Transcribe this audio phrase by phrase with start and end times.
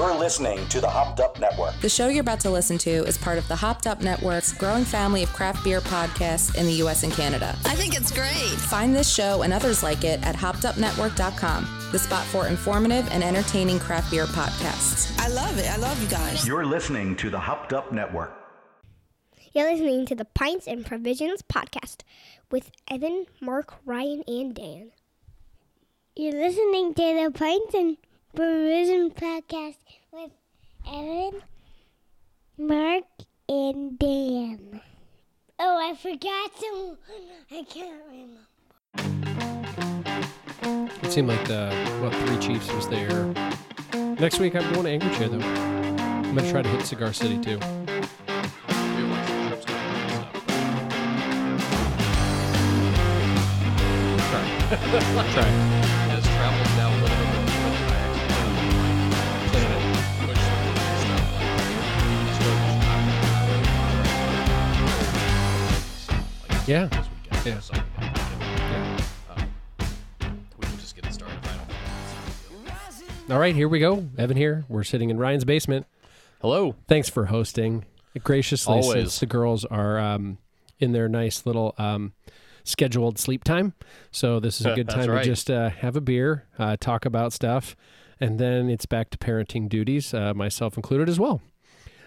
[0.00, 1.78] You're listening to the Hopped Up Network.
[1.82, 4.86] The show you're about to listen to is part of the Hopped Up Network's growing
[4.86, 7.02] family of craft beer podcasts in the U.S.
[7.02, 7.54] and Canada.
[7.66, 8.32] I think it's great.
[8.32, 13.78] Find this show and others like it at hoppedupnetwork.com, the spot for informative and entertaining
[13.78, 15.14] craft beer podcasts.
[15.20, 15.70] I love it.
[15.70, 16.48] I love you guys.
[16.48, 18.32] You're listening to the Hopped Up Network.
[19.52, 22.04] You're listening to the Pints and Provisions podcast
[22.50, 24.92] with Evan, Mark, Ryan, and Dan.
[26.16, 27.98] You're listening to the Pints and
[28.34, 29.74] Provisions podcast
[30.12, 30.30] with
[30.86, 31.42] Evan,
[32.56, 33.02] Mark,
[33.48, 34.80] and Dan.
[35.58, 36.96] Oh, I forgot some.
[37.50, 38.40] I can't remember.
[41.02, 43.34] It seemed like the what three Chiefs was there.
[44.20, 45.40] Next week I'm going to Anchorage though.
[45.40, 47.58] I'm gonna try to hit Cigar City too.
[47.58, 47.76] Try.
[55.34, 55.80] try.
[56.10, 56.79] has traveled
[66.70, 66.86] Yeah.
[66.86, 67.46] this weekend.
[67.46, 67.58] Yeah.
[67.58, 69.44] So, Yeah.
[70.56, 71.36] we can just get it started.
[71.42, 73.34] I don't think it's a big deal.
[73.34, 74.06] All right, here we go.
[74.16, 74.64] Evan here.
[74.68, 75.86] We're sitting in Ryan's basement.
[76.40, 76.76] Hello.
[76.86, 77.86] Thanks for hosting
[78.22, 78.74] graciously.
[78.74, 78.92] Always.
[78.92, 80.38] Since the girls are um,
[80.78, 82.12] in their nice little um,
[82.62, 83.72] scheduled sleep time,
[84.12, 85.24] so this is a good time right.
[85.24, 87.74] to just uh, have a beer, uh, talk about stuff,
[88.20, 91.42] and then it's back to parenting duties, uh, myself included as well.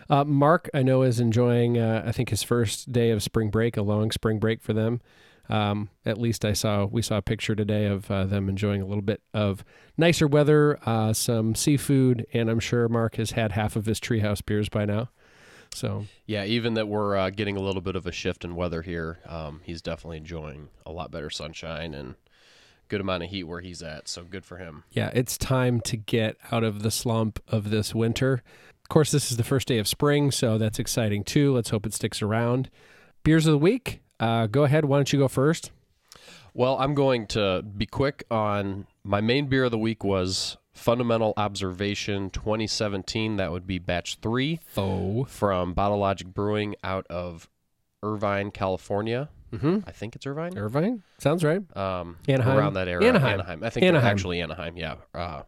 [0.10, 1.78] Uh, Mark, I know, is enjoying.
[1.78, 5.02] Uh, I think his first day of spring break, a long spring break for them.
[5.50, 8.86] Um, at least I saw we saw a picture today of uh, them enjoying a
[8.86, 9.64] little bit of
[9.98, 14.44] nicer weather, uh, some seafood, and I'm sure Mark has had half of his treehouse
[14.46, 15.10] beers by now.
[15.74, 18.84] So Yeah, even that we're uh, getting a little bit of a shift in weather
[18.84, 22.16] here, um, he's definitely enjoying a lot better sunshine and
[22.88, 24.08] good amount of heat where he's at.
[24.08, 24.84] So good for him.
[24.92, 28.44] yeah, it's time to get out of the slump of this winter.
[28.84, 31.54] Of course, this is the first day of spring, so that's exciting too.
[31.54, 32.70] Let's hope it sticks around.
[33.24, 34.02] Beers of the week.
[34.20, 34.86] Uh, go ahead.
[34.86, 35.72] Why don't you go first?
[36.54, 41.34] Well, I'm going to be quick on my main beer of the week was Fundamental
[41.38, 43.38] Observation 2017.
[43.38, 47.50] That would be batch three Oh, from Bottle Logic Brewing out of
[48.04, 49.30] Irvine, California.
[49.52, 49.80] mm-hmm.
[49.88, 50.58] I think it's Irvine.
[50.58, 51.62] Irvine sounds right.
[51.76, 52.58] Um, Anaheim?
[52.58, 53.10] around that area.
[53.10, 53.64] Anaheim.
[53.64, 54.12] I think Anaheim.
[54.12, 54.78] actually Anaheim.
[54.78, 54.96] Yeah.
[55.16, 55.44] Uh,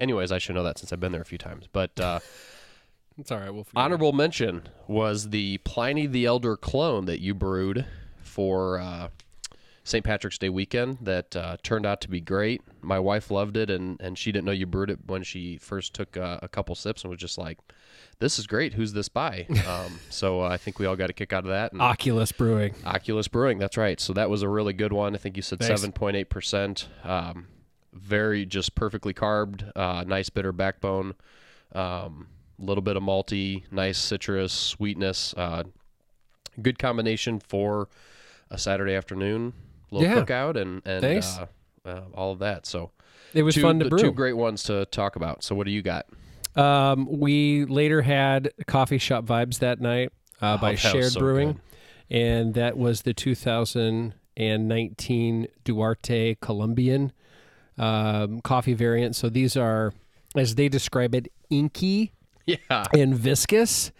[0.00, 1.66] anyways, I should know that since I've been there a few times.
[1.72, 2.20] But uh,
[3.18, 3.52] It's all right.
[3.54, 3.84] We'll figure it out.
[3.84, 7.86] honorable mention was the Pliny the Elder clone that you brewed
[8.22, 9.08] for uh,
[9.84, 10.04] St.
[10.04, 10.98] Patrick's Day weekend.
[11.02, 12.62] That uh, turned out to be great.
[12.82, 15.94] My wife loved it, and and she didn't know you brewed it when she first
[15.94, 17.58] took uh, a couple sips and was just like.
[18.20, 18.74] This is great.
[18.74, 19.46] Who's this by?
[19.68, 21.72] Um, so uh, I think we all got a kick out of that.
[21.72, 22.74] And Oculus Brewing.
[22.84, 23.58] Oculus Brewing.
[23.58, 23.98] That's right.
[24.00, 25.14] So that was a really good one.
[25.14, 26.88] I think you said seven point eight percent.
[27.94, 29.64] Um, very just perfectly carved.
[29.76, 31.14] Uh, nice bitter backbone.
[31.72, 32.10] A
[32.58, 35.34] little bit of malty, nice citrus sweetness.
[35.36, 35.64] Uh,
[36.62, 37.88] good combination for
[38.50, 39.52] a Saturday afternoon.
[39.90, 40.22] Little Yeah.
[40.24, 41.46] cookout and and uh,
[41.84, 42.66] uh, all of that.
[42.66, 42.90] So
[43.32, 43.98] It was two, fun to brew.
[43.98, 45.42] Two great ones to talk about.
[45.42, 46.06] So what do you got?
[46.56, 51.18] Um, we later had coffee shop vibes that night uh, by Oh, that Shared so
[51.20, 51.60] Brewing, good.
[52.16, 57.12] and that was the 2019 Duarte Colombian
[57.78, 59.16] um, coffee variant.
[59.16, 59.92] So these are,
[60.36, 62.12] as they describe it, inky
[62.46, 62.84] Yeah.
[62.92, 63.90] and viscous.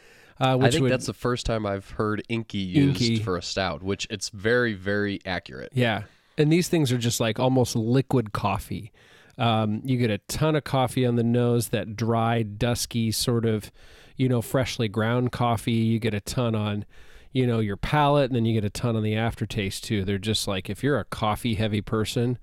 [0.41, 3.19] Uh, I think would, that's the first time I've heard inky used Inky.
[3.23, 5.71] for a stout, which it's very, very accurate.
[5.75, 6.03] Yeah.
[6.37, 8.91] And these things are just like almost liquid coffee.
[9.39, 13.71] Um, you get a ton of coffee on the nose, that dry, dusky sort of,
[14.17, 15.73] you know, freshly ground coffee.
[15.73, 16.85] You get a ton on,
[17.33, 20.05] you know, your palate, and then you get a ton on the aftertaste too.
[20.05, 22.39] They're just like, if you're a coffee heavy person,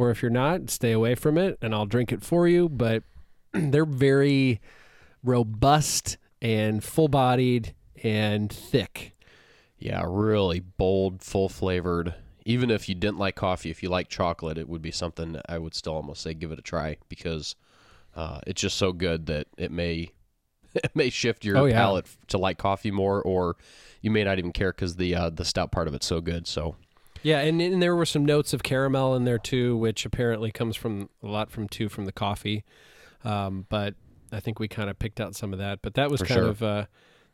[0.00, 2.68] or if you're not, stay away from it and I'll drink it for you.
[2.68, 3.02] But
[3.52, 4.60] they're very
[5.22, 9.14] robust and full bodied and thick.
[9.78, 12.14] Yeah, really bold, full flavored.
[12.44, 15.58] Even if you didn't like coffee, if you like chocolate, it would be something I
[15.58, 17.54] would still almost say give it a try because
[18.16, 20.10] uh, it's just so good that it may
[20.74, 21.74] it may shift your Oh, yeah.
[21.74, 23.56] palate to like coffee more, or
[24.02, 26.46] you may not even care because the uh, the stout part of it's so good.
[26.46, 26.76] So
[27.22, 30.76] Yeah, and, and there were some notes of caramel in there too, which apparently comes
[30.76, 32.64] from a lot from too from the coffee.
[33.24, 33.94] Um, but
[34.32, 35.80] I think we kind of picked out some of that.
[35.82, 36.48] But that was For kind sure.
[36.48, 36.86] of uh,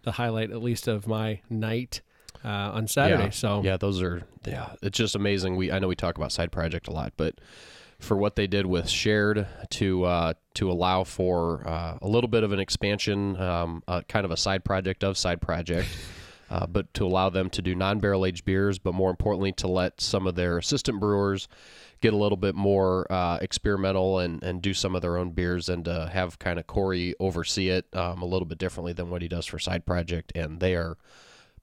[0.02, 2.02] the highlight, at least, of my night
[2.44, 3.24] uh, on Saturday.
[3.24, 3.30] Yeah.
[3.30, 4.70] So yeah, those are yeah.
[4.82, 5.56] It's just amazing.
[5.56, 7.34] We I know we talk about side project a lot, but
[7.98, 12.42] for what they did with shared to uh, to allow for uh, a little bit
[12.42, 15.88] of an expansion, um, uh, kind of a side project of side project.
[16.48, 20.00] Uh, but to allow them to do non-barrel aged beers, but more importantly, to let
[20.00, 21.48] some of their assistant brewers
[22.00, 25.68] get a little bit more uh, experimental and, and do some of their own beers
[25.68, 29.22] and uh, have kind of Cory oversee it um, a little bit differently than what
[29.22, 30.32] he does for Side Project.
[30.36, 30.96] And they are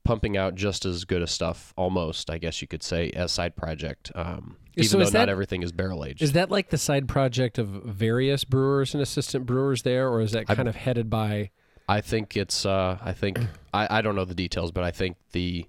[0.03, 3.56] pumping out just as good a stuff, almost, I guess you could say, as Side
[3.56, 4.12] Project.
[4.15, 6.21] Um, even So though is not everything is barrel aged.
[6.21, 10.31] Is that like the side project of various brewers and assistant brewers there, or is
[10.31, 11.51] that kind of headed by?
[11.88, 12.65] I think it's.
[12.65, 13.39] Uh, I think
[13.74, 15.65] I, I don't know the details, but I think the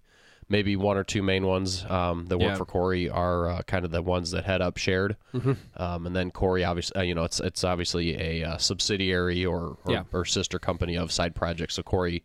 [0.48, 2.54] maybe one or two main ones um, that work Yeah.
[2.56, 5.52] for Cory are uh, kind of the ones that head up shared, Mm-hmm.
[5.82, 9.76] um, and then Cory obviously, uh, you know, it's it's obviously a uh, subsidiary or
[9.84, 10.02] or, Yeah.
[10.12, 11.72] or sister company of Side Project.
[11.72, 12.22] So Cory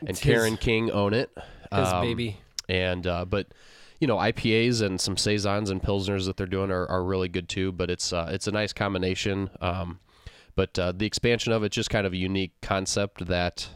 [0.00, 1.30] and It's Karen his- King own it.
[1.72, 2.38] His Um, baby.
[2.68, 3.46] and uh, but
[4.00, 7.48] you know IPAs and some saisons and pilsners that they're doing are, are really good
[7.48, 7.70] too.
[7.70, 9.50] But it's uh, it's a nice combination.
[9.60, 10.00] Um,
[10.54, 13.68] but uh, the expansion of it's just kind of a unique concept that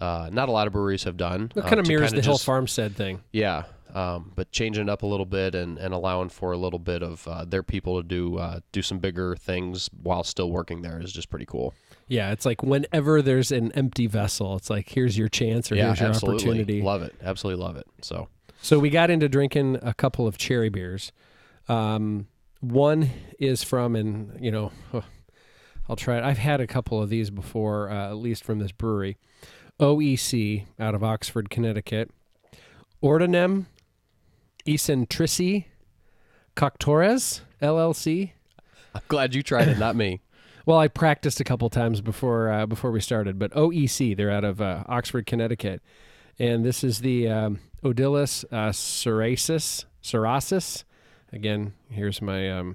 [0.00, 1.50] uh, not a lot of breweries have done.
[1.54, 3.22] It uh, kind of mirrors the Hill Farmstead thing.
[3.32, 3.64] Yeah,
[3.94, 7.02] um, but changing it up a little bit and, and allowing for a little bit
[7.02, 11.00] of uh, their people to do uh, do some bigger things while still working there
[11.00, 11.72] is just pretty cool.
[12.08, 15.86] Yeah, it's like whenever there's an empty vessel, it's like here's your chance or yeah,
[15.86, 16.82] here's your absolutely opportunity.
[16.82, 17.14] love it.
[17.22, 17.86] Absolutely love it.
[18.02, 18.28] So
[18.60, 21.10] So we got into drinking a couple of cherry beers.
[21.68, 22.28] Um,
[22.60, 24.72] one is from, and you know,
[25.88, 26.24] I'll try it.
[26.24, 29.16] I've had a couple of these before, uh, at least from this brewery.
[29.78, 32.10] OEC out of Oxford, Connecticut.
[33.02, 33.66] Ordinem,
[34.66, 35.66] Eccentrici,
[36.56, 38.32] Coctores, LLC.
[38.94, 40.20] I'm glad you tried it, not me.
[40.66, 44.42] Well, I practiced a couple times before uh, before we started, but OEC, they're out
[44.42, 45.80] of uh, Oxford, Connecticut,
[46.40, 50.82] and this is the um, Odilus uh, cerasis, cerasis.
[51.32, 52.74] Again, here's my um,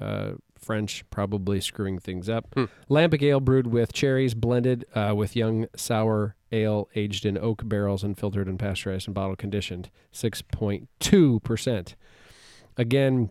[0.00, 2.54] uh, French, probably screwing things up.
[2.88, 8.02] Lambic ale brewed with cherries, blended uh, with young sour ale, aged in oak barrels
[8.02, 11.96] and filtered and pasteurized and bottle conditioned, six point two percent.
[12.76, 13.30] Again,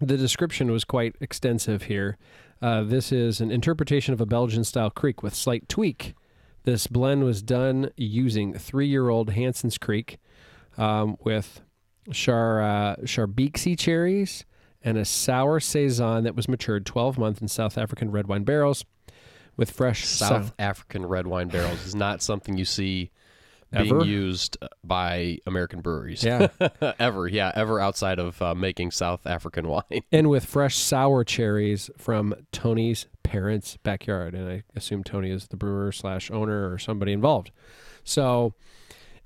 [0.00, 2.16] the description was quite extensive here.
[2.62, 6.14] Uh, this is an interpretation of a Belgian style kriek with slight tweak.
[6.64, 10.16] This blend was done using three year old Hanssens Kriek
[10.76, 11.62] um, with
[12.12, 14.44] char, uh, Schaerbeek cherries
[14.82, 18.84] and a sour Saison that was matured 12 months in South African red wine barrels
[19.56, 23.10] with fresh South sou- African red wine barrels is not something you see
[23.72, 24.00] Ever?
[24.00, 26.24] being used by American breweries.
[26.24, 26.48] Yeah.
[26.98, 30.02] ever, yeah, ever outside of uh, making South African wine.
[30.10, 34.34] and with fresh sour cherries from Tony's parents' backyard.
[34.34, 37.52] And I assume Tony is the brewer slash owner or somebody involved.
[38.02, 38.54] So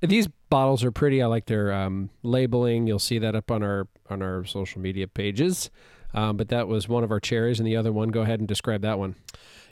[0.01, 1.23] these bottles are pretty.
[1.23, 2.85] I like their um, labeling.
[2.87, 5.69] You'll see that up on our on our social media pages.
[6.13, 8.09] Um, but that was one of our cherries, and the other one.
[8.09, 9.15] Go ahead and describe that one.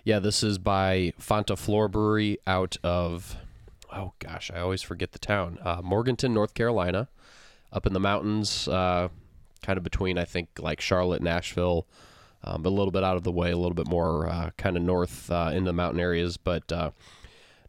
[0.03, 3.38] Yeah, this is by Fonta Flora Brewery out of,
[3.94, 5.57] oh gosh, I always forget the town.
[5.63, 7.07] Uh, Morganton, North Carolina,
[7.71, 9.07] up in the mountains, uh,
[9.62, 11.88] kind of between, I think, like Charlotte, Nashville,
[12.44, 14.75] um, but a little bit out of the way, a little bit more uh, kind
[14.75, 16.36] of north uh, in the mountain areas.
[16.36, 16.91] But uh,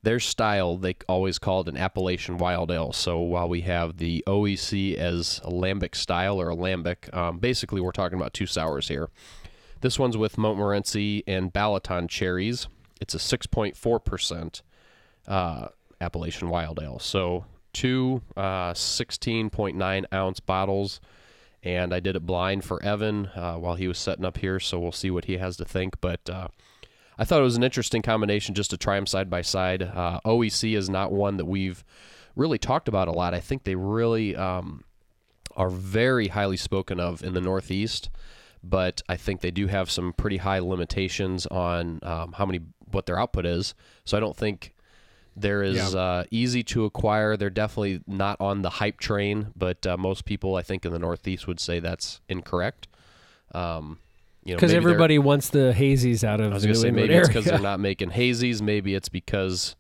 [0.05, 2.93] their style, they always called an Appalachian Wild Ale.
[2.93, 7.81] So while we have the OEC as a lambic style or a lambic, um, basically
[7.81, 9.11] we're talking about two sours here.
[9.81, 12.69] This one's with Montmorency and Balaton cherries.
[13.01, 14.63] It's a 6.4%
[15.27, 15.69] uh,
[16.01, 16.99] Appalachian Wild Ale.
[16.99, 21.01] So two uh, 16.9 ounce bottles.
[21.63, 24.61] And I did it blind for Evan uh, while he was setting up here.
[24.61, 26.01] So we'll see what he has to think.
[26.01, 26.49] But uh,
[27.19, 29.83] I thought it was an interesting combination just to try them side by side.
[29.83, 31.85] Uh, OEC is not one that we've
[32.37, 33.35] really talked about a lot.
[33.35, 34.85] I think they really um,
[35.57, 38.11] are very highly spoken of in the Northeast,
[38.63, 43.07] but I think they do have some pretty high limitations on um, how many what
[43.07, 43.75] their output is.
[44.05, 44.75] So I don't think
[45.37, 47.37] there is uh, easy to acquire.
[47.37, 50.99] They're definitely not on the hype train, but uh, most people I think in the
[50.99, 52.89] Northeast would say that's incorrect.
[53.53, 53.99] Um,
[54.45, 57.19] you know, Because everybody wants the hazies out of I was gonna say England maybe
[57.19, 58.61] it's because they're not making hazies.
[58.61, 59.75] Maybe it's because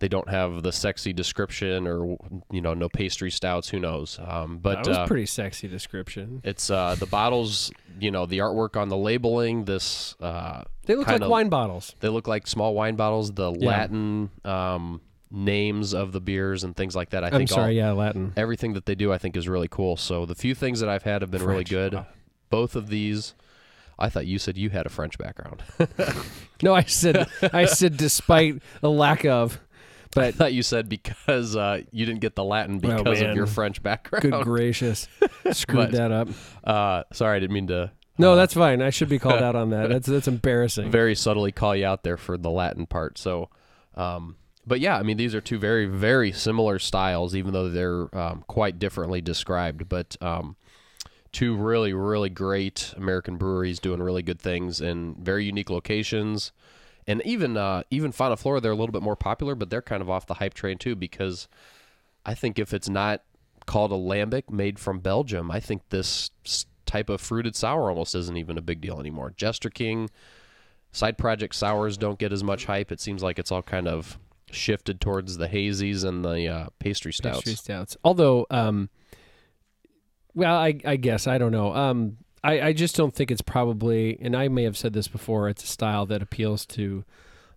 [0.00, 2.18] they don't have the sexy description, or
[2.50, 3.68] you know, no pastry stouts.
[3.70, 4.18] Who knows?
[4.26, 6.40] Um, but that was uh, pretty sexy description.
[6.44, 7.70] it's uh, the bottles.
[8.00, 9.64] You know, the artwork on the labeling.
[9.64, 11.94] This uh, They look like kinda- wine bottles.
[12.00, 13.32] They look like small wine bottles.
[13.32, 13.68] The Yeah.
[13.68, 17.22] Latin um, names of the beers and things like that.
[17.24, 18.32] I I'm think all- sorry, yeah, Latin.
[18.36, 19.96] everything that they do, I think, is really cool.
[19.96, 22.04] So the few things that I've had have been really good.
[22.50, 23.34] Both of these.
[23.98, 25.62] I thought you said you had a French background.
[26.62, 29.60] No, I said I said despite a lack of,
[30.14, 33.34] But I thought you said because uh, you didn't get the Latin Oh, because of
[33.34, 34.22] your French background.
[34.22, 35.08] good gracious,
[35.52, 36.28] screwed But- that up.
[36.62, 38.80] Uh, sorry, I didn't mean to No, that's fine.
[38.80, 39.88] I should be called out on that.
[39.90, 40.90] That's that's embarrassing.
[40.90, 43.18] very subtly call you out there for the Latin part.
[43.18, 43.50] So,
[43.96, 44.36] um,
[44.66, 48.44] but yeah, I mean, these are two very, very similar styles, even though they're um,
[48.46, 49.88] quite differently described.
[49.88, 50.56] But um,
[51.34, 56.52] two really, really great American breweries doing really good things in very unique locations.
[57.06, 60.00] And even uh, even Fonta Flora, they're a little bit more popular, but they're kind
[60.00, 61.48] of off the hype train too because
[62.24, 63.22] I think if it's not
[63.66, 66.30] called a lambic made from Belgium, I think this
[66.86, 69.34] type of fruited sour almost isn't even a big deal anymore.
[69.36, 70.08] Jester King,
[70.92, 72.92] side project sours don't get as much hype.
[72.92, 74.18] It seems like it's all kind of
[74.50, 77.38] shifted towards the hazies and the uh, pastry stouts.
[77.38, 77.96] Pastry stouts.
[78.04, 78.88] Although, um,
[80.34, 81.74] well, I, I guess I don't know.
[81.74, 85.48] Um, I, I just don't think it's probably, and I may have said this before.
[85.48, 87.04] It's a style that appeals to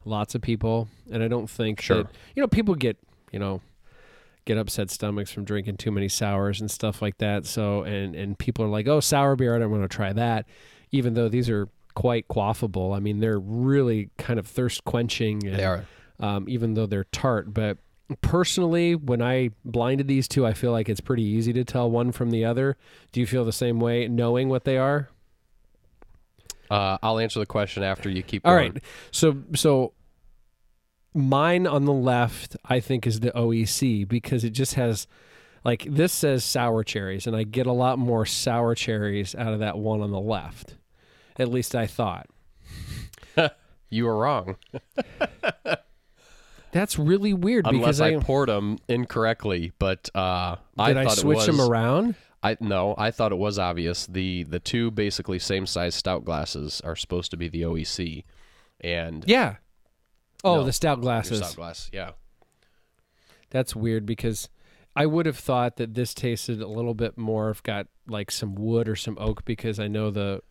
[0.05, 2.03] lots of people, and I don't think Sure.
[2.03, 2.97] that you know people get
[3.31, 3.61] you know
[4.45, 7.45] get upset stomachs from drinking too many sours and stuff like that.
[7.45, 10.45] So, and and people are like, oh, sour beer, I don't want to try that,
[10.91, 12.95] even though these are quite quaffable.
[12.95, 15.39] I mean, they're really kind of thirst quenching.
[15.39, 15.85] They are.
[16.19, 17.53] um, even though they're tart.
[17.53, 17.77] But
[18.21, 22.11] personally, when I blinded these two, I feel like it's pretty easy to tell one
[22.11, 22.77] from the other.
[23.11, 25.09] Do you feel the same way, knowing what they are?
[26.69, 28.73] Uh, I'll answer the question after you keep All going.
[28.73, 28.83] right.
[29.11, 29.93] So, so
[31.13, 35.07] mine on the left, I think, is the OEC because it just has.
[35.63, 39.59] Like this says sour cherries, and I get a lot more sour cherries out of
[39.59, 40.75] that one on the left.
[41.37, 42.27] At least I thought.
[43.89, 44.57] You were wrong.
[46.77, 51.17] That's really weird Unless because I, poured them incorrectly, but uh, I did I, thought
[51.17, 52.13] switch it was, them around?
[52.43, 54.05] I no, I thought it was obvious.
[54.05, 58.25] The the two basically same size stout glasses are supposed to be the OEC,
[58.79, 59.55] and Yeah.
[60.43, 61.39] Oh, No, the stout glasses.
[61.39, 61.89] stout glass.
[61.91, 62.11] Yeah,
[63.49, 64.47] That's weird because
[64.95, 68.53] I would have thought that this tasted a little bit more of got like some
[68.53, 70.43] wood or some oak because I know the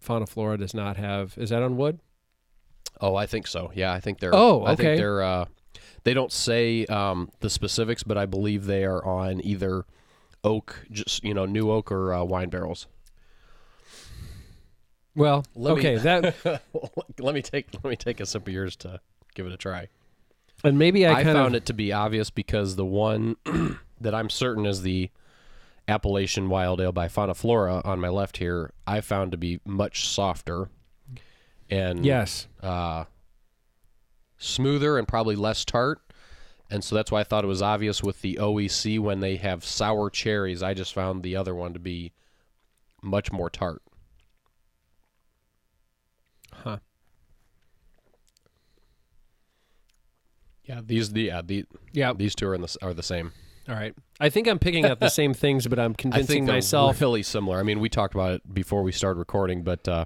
[0.00, 1.36] Fonta Flora does not have.
[1.36, 2.00] Is that on wood?
[3.00, 3.72] Oh, I think so.
[3.74, 4.34] Yeah, I think they're.
[4.34, 4.82] Oh, I okay.
[4.82, 5.22] think they're.
[5.22, 5.44] Uh,
[6.04, 9.84] they don't say um, the specifics, but I believe they are on either
[10.44, 12.86] oak, just you know, new oak or uh, wine barrels.
[15.14, 16.62] Well, Let me- okay, that
[17.18, 19.00] let me take let me take a sip of yours to
[19.34, 19.88] give it a try.
[20.64, 23.36] and maybe I, I, found of it to be obvious because the one
[24.00, 25.10] that I'm certain is the
[25.86, 30.08] Appalachian Wild Ale by Fonta Flora on my left here, I found to be much
[30.08, 30.70] softer
[31.72, 32.48] and yes.
[32.62, 33.04] uh,
[34.36, 36.00] smoother and probably less tart.
[36.70, 39.64] And so that's why I thought it was obvious with the OEC when they have
[39.64, 40.62] sour cherries.
[40.62, 42.12] I just found the other one to be
[43.02, 43.82] much more tart.
[46.52, 46.78] Huh.
[50.64, 52.12] Yeah, these the yeah, the Yeah.
[52.12, 53.32] these two are in the are the same.
[53.68, 53.94] All right.
[54.20, 57.00] I think I'm picking out the same things, but I'm convincing I think myself.
[57.00, 57.58] really similar.
[57.58, 60.04] I mean, we talked about it before we started recording, but uh,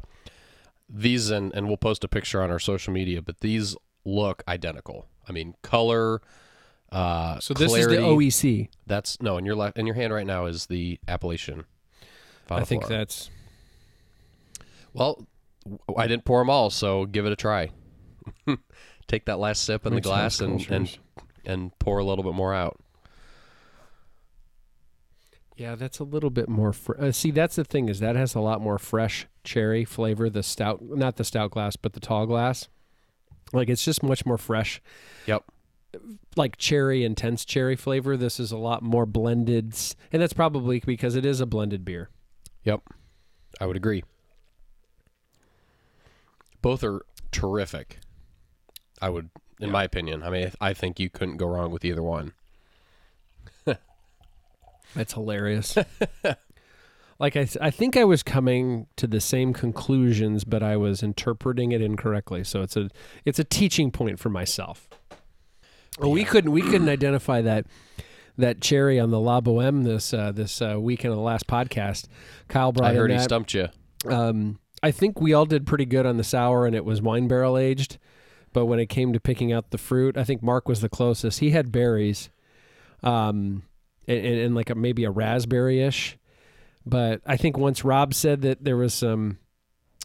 [0.89, 3.23] these and and we'll post a picture on our social media.
[3.23, 5.07] But these look identical.
[5.29, 6.23] I mean, color.
[6.91, 7.97] Uh, so this clarity.
[7.97, 8.69] is the OEC.
[8.87, 11.65] That's no in your left in your hand right now is the Appalachian.
[12.49, 13.31] I think that's
[14.93, 15.27] well.
[15.97, 17.71] I didn't pour them all, so give it a try.
[19.09, 20.99] Take that last sip in the glass and, and
[21.45, 22.81] and pour a little bit more out.
[25.57, 26.73] Yeah, that's a little bit more.
[26.73, 30.29] Fr- uh, see, that's the thing is that has a lot more fresh cherry flavor.
[30.29, 32.69] The stout, not the stout glass, but the tall glass.
[33.53, 34.83] Like it's just much more fresh.
[35.27, 35.45] Yep.
[36.37, 38.17] like cherry intense cherry flavor.
[38.17, 39.75] This is a lot more blended,
[40.13, 42.11] and that's probably because it is a blended beer.
[42.65, 42.83] Yep.
[43.61, 44.05] I would agree.
[46.61, 47.99] Both are terrific.
[49.01, 50.23] I would, in my opinion.
[50.23, 52.33] I mean, I think you couldn't go wrong with either one.
[54.95, 55.77] That's hilarious.
[57.19, 61.03] like I, th- I think I was coming to the same conclusions, but I was
[61.03, 62.45] interpreting it incorrectly.
[62.45, 62.89] So it's a,
[63.25, 64.89] it's a teaching point for myself.
[65.99, 67.67] Well, we couldn't, we couldn't identify that,
[68.37, 72.07] that cherry on the La Boheme this, uh, this uh, weekend of the last podcast.
[72.49, 73.23] Kyle brought I heard he that.
[73.23, 73.69] stumped you.
[74.07, 77.29] Um, I think we all did pretty good on the sour, and it was wine
[77.29, 77.99] barrel aged.
[78.53, 81.41] But when it came to picking out the fruit, I think Mark was the closest.
[81.41, 82.31] He had berries,
[83.03, 83.63] um,
[84.07, 86.19] and, and, and like a, maybe a raspberry ish.
[86.85, 89.39] But I think once Rob said that there was some,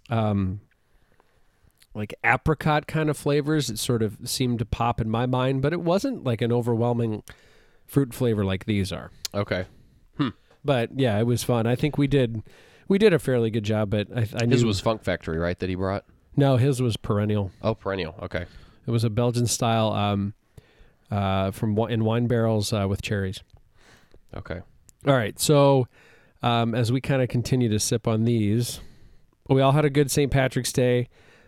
[0.10, 0.62] um,
[1.94, 5.62] like apricot kind of flavors, it sort of seemed to pop in my mind.
[5.62, 7.24] But it wasn't like an overwhelming
[7.86, 9.12] fruit flavor like these are.
[9.34, 9.66] Okay.
[10.64, 11.66] But yeah, it was fun.
[11.66, 12.44] I think we did.
[12.88, 15.58] We did a fairly good job, but I, I knew His was Funk Factory, right?
[15.58, 16.06] That he brought.
[16.36, 17.52] no, his was perennial.
[17.64, 18.14] Oh, perennial.
[18.22, 18.46] Okay.
[18.86, 20.34] It was a Belgian style um,
[21.10, 23.42] uh, from in wine barrels uh, with cherries.
[24.36, 24.62] Okay.
[25.08, 25.88] All right, so
[26.44, 28.80] um, as we kind of continue to sip on these,
[29.50, 30.32] we all had a good St.
[30.32, 31.08] Patrick's Day.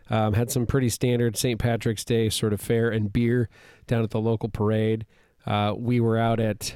[0.10, 1.60] Um, had some pretty standard St.
[1.60, 3.50] Patrick's Day sort of fare and beer
[3.88, 5.06] down at the local parade.
[5.46, 6.76] Uh, we were out at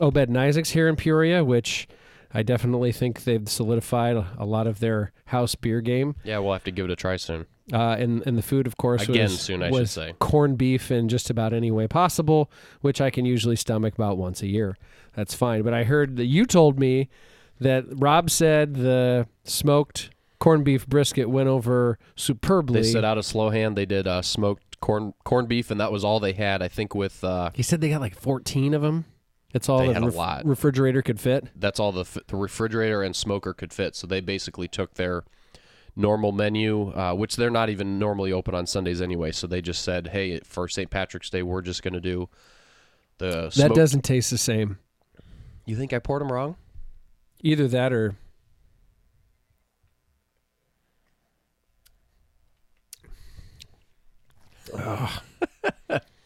[0.00, 1.88] Obed and Isaac's here in Peoria, which
[2.32, 6.14] I definitely think they've solidified a, lot of their house beer game.
[6.24, 7.46] Yeah, we'll have to give it a try soon.
[7.72, 10.14] Uh, and and the food, of course, Again was, soon, I should say.
[10.18, 14.42] corned beef in just about any way possible, which I can usually stomach about once
[14.42, 14.76] a year.
[15.14, 15.62] That's fine.
[15.62, 17.08] But I heard that you told me
[17.60, 22.82] that Rob said the smoked corned beef brisket went over superbly.
[22.82, 23.76] They set out a slow hand.
[23.76, 26.62] They did uh, smoked corn corned beef, and that was all they had.
[26.62, 29.04] I think with uh, he said they got like 14 of them.
[29.54, 30.44] It's all They the had a lot.
[30.44, 31.48] refrigerator could fit.
[31.56, 33.96] that's all the, f- the refrigerator and smoker could fit.
[33.96, 35.24] So they basically took their
[35.96, 39.32] normal menu, uh, which they're not even normally open on Sundays anyway.
[39.32, 40.90] So they just said, "Hey, for St.
[40.90, 42.28] Patrick's Day, we're just going to do
[43.16, 44.78] the." That doesn't taste the same.
[45.64, 46.56] You think I poured them wrong?
[47.42, 48.16] Either that or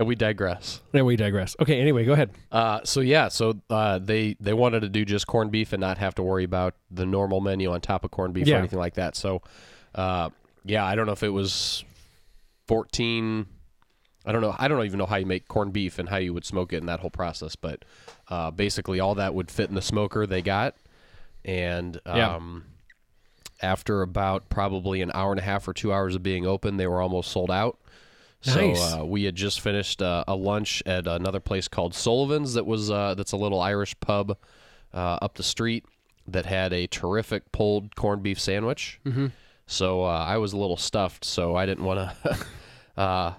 [0.00, 0.80] And we digress.
[0.94, 1.54] And we digress.
[1.60, 2.30] Okay, anyway, go ahead.
[2.50, 5.98] Uh, so yeah, so uh, they they wanted to do just corned beef and not
[5.98, 8.56] have to worry about the normal menu on top of corned beef Yeah.
[8.56, 9.14] or anything like that.
[9.14, 9.42] So,
[9.94, 10.30] uh,
[10.64, 11.84] yeah, I don't know if it was
[12.66, 13.46] fourteen.
[14.24, 14.54] I don't know.
[14.58, 16.78] I don't even know how you make corned beef and how you would smoke it
[16.78, 17.54] in that whole process.
[17.56, 17.84] But
[18.28, 20.76] uh, basically, all that would fit in the smoker they got,
[21.44, 22.36] and Yeah.
[22.36, 22.64] um,
[23.62, 26.86] after about probably an hour and a half or two hours of being open, they
[26.86, 27.78] were almost sold out.
[28.46, 28.78] Nice.
[28.78, 32.54] So uh, we had just finished uh, a lunch at another place called Sullivan's.
[32.54, 34.36] That was uh, that's a little Irish pub
[34.94, 35.84] uh, up the street
[36.26, 39.00] that had a terrific pulled corned beef sandwich.
[39.04, 39.28] Mm-hmm.
[39.66, 42.36] So uh, I was a little stuffed, so I didn't want to
[43.00, 43.34] uh,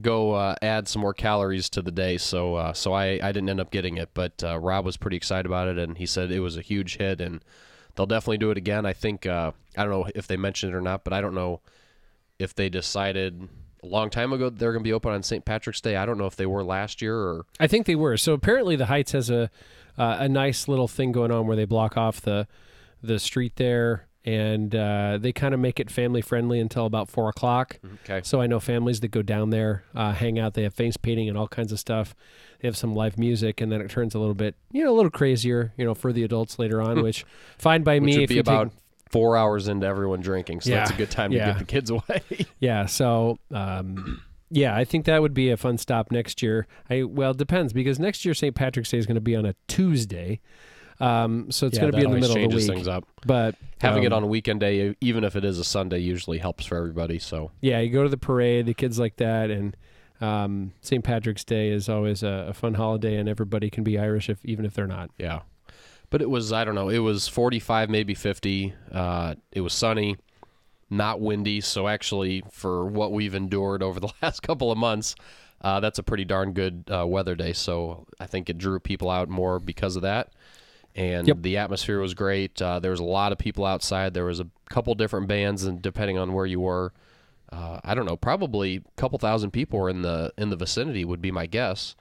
[0.00, 2.18] go uh, add some more calories to the day.
[2.18, 5.16] So uh, so I, I didn't end up getting it, but uh, Rob was pretty
[5.16, 7.44] excited about it, and he said it was a huge hit, and
[7.94, 8.86] they'll definitely do it again.
[8.86, 11.34] I think uh, I don't know if they mentioned it or not, but I don't
[11.34, 11.60] know
[12.38, 13.48] if they decided
[13.82, 15.44] a long time ago they're going to be open on St.
[15.44, 15.96] Patrick's Day.
[15.96, 18.16] I don't know if they were last year or I think they were.
[18.16, 19.50] So apparently, the Heights has a
[19.98, 22.46] uh, a nice little thing going on where they block off the
[23.02, 27.28] the street there, and uh, they kind of make it family friendly until about four
[27.28, 27.80] o'clock.
[28.04, 28.20] okay.
[28.24, 30.54] So I know families that go down there, uh, hang out.
[30.54, 32.14] They have face painting and all kinds of stuff.
[32.60, 34.96] They have some live music, and then it turns a little bit, you know, a
[34.96, 37.02] little crazier, you know, for the adults later on.
[37.02, 37.24] which
[37.58, 38.81] fine by Which me would if be you about take,
[39.12, 41.46] four hours into everyone drinking, so that's a good time to yeah.
[41.52, 42.22] get the kids away.
[42.58, 42.86] yeah.
[42.86, 44.20] So um,
[44.50, 46.66] yeah, I think that would be a fun stop next year.
[46.90, 48.54] I well, it depends because next year St.
[48.54, 50.40] Patrick's Day is going to be on a Tuesday,
[51.00, 52.76] um, so it's Yeah, going to be in the middle of the changes week.
[52.76, 53.04] things up.
[53.26, 56.38] But Having it um, on a weekend day, even if it is a Sunday, usually
[56.38, 57.18] helps for everybody.
[57.18, 59.76] So yeah, you go to the parade, the kids like that, and
[60.20, 61.02] um, St.
[61.02, 64.64] Patrick's Day is always a, a fun holiday, and everybody can be Irish if even
[64.64, 65.10] if they're not.
[65.18, 65.40] yeah,
[66.12, 68.74] but it was I don't know, it was forty five, maybe fifty.
[68.92, 70.16] Uh, it was sunny,
[70.90, 71.60] not windy.
[71.60, 75.16] So actually, for what we've endured over the last couple of months,
[75.62, 77.52] uh, that's a pretty darn good uh, weather day.
[77.52, 80.32] So I think it drew people out more because of that.
[80.94, 81.38] And Yep.
[81.40, 82.60] the atmosphere was great.
[82.60, 84.12] Uh, there was a lot of people outside.
[84.12, 86.92] There was a couple different bands, and depending on where you were,
[87.50, 91.06] uh, I don't know, probably a couple thousand people were in the in the vicinity
[91.06, 91.96] would be my guess.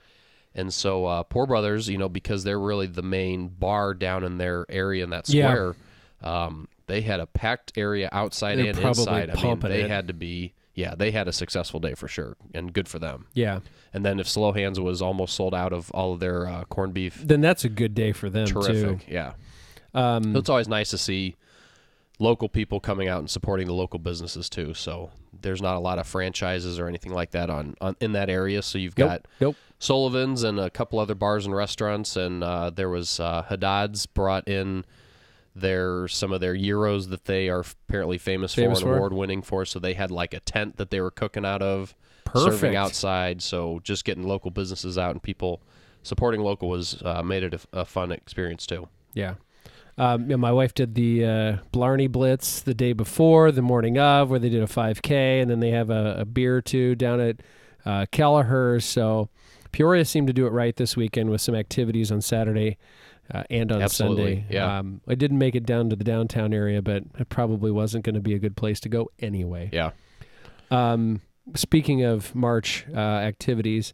[0.53, 4.37] And so uh, Pour Brothers, you know, because they're really the main bar down in
[4.37, 5.47] their area in that Yeah.
[5.49, 5.75] square,
[6.21, 9.29] um, they had a packed area outside They're and inside.
[9.29, 9.89] I mean, they it.
[9.89, 13.27] had to be, yeah, they had a successful day for sure, and good for them.
[13.33, 13.59] Yeah,
[13.93, 16.93] And then if Slow Hands was almost sold out of all of their uh, corned
[16.93, 19.11] beef, then that's a good day for them terrific, too.
[19.13, 19.33] yeah.
[19.93, 21.35] Um, So it's always nice to see
[22.19, 24.73] local people coming out and supporting the local businesses too.
[24.73, 25.11] So
[25.41, 28.61] there's not a lot of franchises or anything like that on, on in that area.
[28.61, 29.55] So you've Nope, got nope.
[29.81, 34.47] Sullivan's and a couple other bars and restaurants, and uh, there was uh, Haddad's brought
[34.47, 34.85] in
[35.55, 38.89] their some of their gyros that they are apparently famous, Famous for for?
[38.89, 39.65] and award winning for.
[39.65, 42.59] So they had like a tent that they were cooking out of, Perfect.
[42.59, 43.41] serving outside.
[43.41, 45.63] So just getting local businesses out and people
[46.03, 48.87] supporting local was uh, made it a, a fun experience too.
[49.15, 49.33] Yeah.
[49.97, 54.29] Um, yeah, my wife did the uh, Blarney Blitz the day before, the morning of,
[54.29, 57.19] where they did a 5K, and then they have a, a beer or two down
[57.19, 57.41] at
[57.83, 58.85] uh, Kelleher's.
[58.85, 59.29] So
[59.71, 62.77] Peoria seemed to do it right this weekend with some activities on Saturday
[63.33, 64.45] uh, and on Absolutely, Sunday.
[64.49, 64.79] yeah.
[64.79, 68.15] Um, I didn't make it down to the downtown area, but it probably wasn't going
[68.15, 69.69] to be a good place to go anyway.
[69.71, 69.91] Yeah.
[70.69, 71.21] Um,
[71.55, 73.93] speaking of March uh, activities,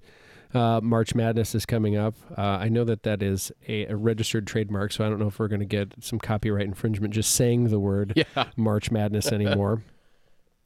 [0.54, 2.16] uh, March Madness is coming up.
[2.38, 5.40] Uh, I know that that is a, a registered trademark, so I don't know if
[5.40, 8.46] we're going to get some copyright infringement just saying the word Yeah.
[8.56, 9.84] March Madness anymore.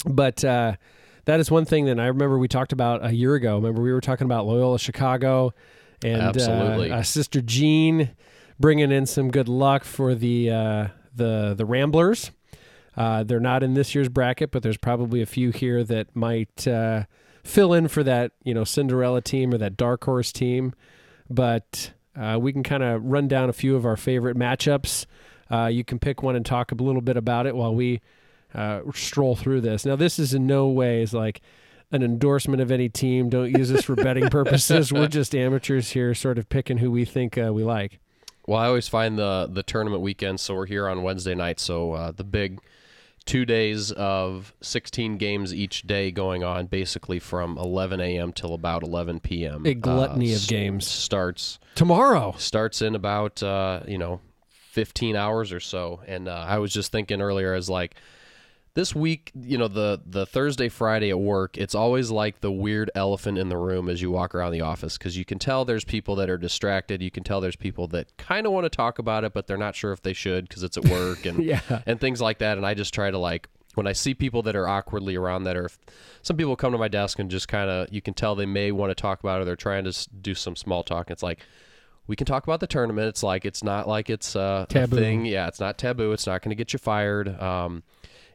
[0.05, 0.75] but uh,
[1.25, 3.55] that is one thing that I remember we talked about a year ago.
[3.55, 5.53] Remember we were talking about Loyola Chicago
[6.03, 6.91] and Absolutely.
[6.91, 8.11] Uh, uh, Sister Jean
[8.59, 12.31] bringing in some good luck for the uh, the the Ramblers.
[12.95, 16.67] Uh, they're not in this year's bracket, but there's probably a few here that might
[16.67, 17.03] uh,
[17.43, 20.73] fill in for that, you know, Cinderella team or that dark horse team.
[21.29, 25.05] But uh, we can kind of run down a few of our favorite matchups.
[25.49, 28.01] Uh, you can pick one and talk a little bit about it while we
[28.53, 29.85] uh, stroll through this.
[29.85, 31.41] Now, this is in no ways like
[31.91, 33.29] an endorsement of any team.
[33.29, 34.91] Don't use this for betting purposes.
[34.91, 37.99] We're just amateurs here, sort of picking who we think uh, we like.
[38.47, 40.39] Well, I always find the the tournament weekend.
[40.39, 41.59] So we're here on Wednesday night.
[41.59, 42.59] So uh, the big
[43.25, 48.33] two days of 16 games each day going on, basically from 11 a.m.
[48.33, 49.65] till about 11 p.m.
[49.65, 50.87] A gluttony uh, of games.
[50.87, 52.33] starts Tomorrow.
[52.37, 54.21] starts in about uh, you know
[54.71, 56.01] 15 hours or so.
[56.07, 57.95] And uh, I was just thinking earlier as like
[58.73, 62.89] this week, you know, the the Thursday Friday at work, it's always like the weird
[62.95, 65.83] elephant in the room as you walk around the office because you can tell there's
[65.83, 67.01] people that are distracted.
[67.01, 69.57] You can tell there's people that kind of want to talk about it, but they're
[69.57, 71.59] not sure if they should because it's at work and Yeah.
[71.85, 72.57] and things like that.
[72.57, 75.55] And I just try to like when I see people that are awkwardly around that
[75.57, 75.69] are
[76.21, 78.71] some people come to my desk and just kind of you can tell they may
[78.71, 81.09] want to talk about it or they're trying to do some small talk.
[81.11, 81.39] It's like
[82.07, 83.07] we can talk about the tournament.
[83.07, 84.95] It's like it's not like it's uh, a Taboo.
[84.97, 85.25] thing.
[85.25, 86.11] Yeah, it's not taboo.
[86.13, 87.39] It's not going to get you fired.
[87.41, 87.83] Um,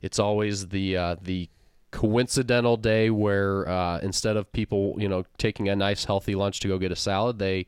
[0.02, 1.48] it's always the uh, the
[1.90, 6.68] coincidental day where uh, instead of people you know taking a nice healthy lunch to
[6.68, 7.66] go get a salad, they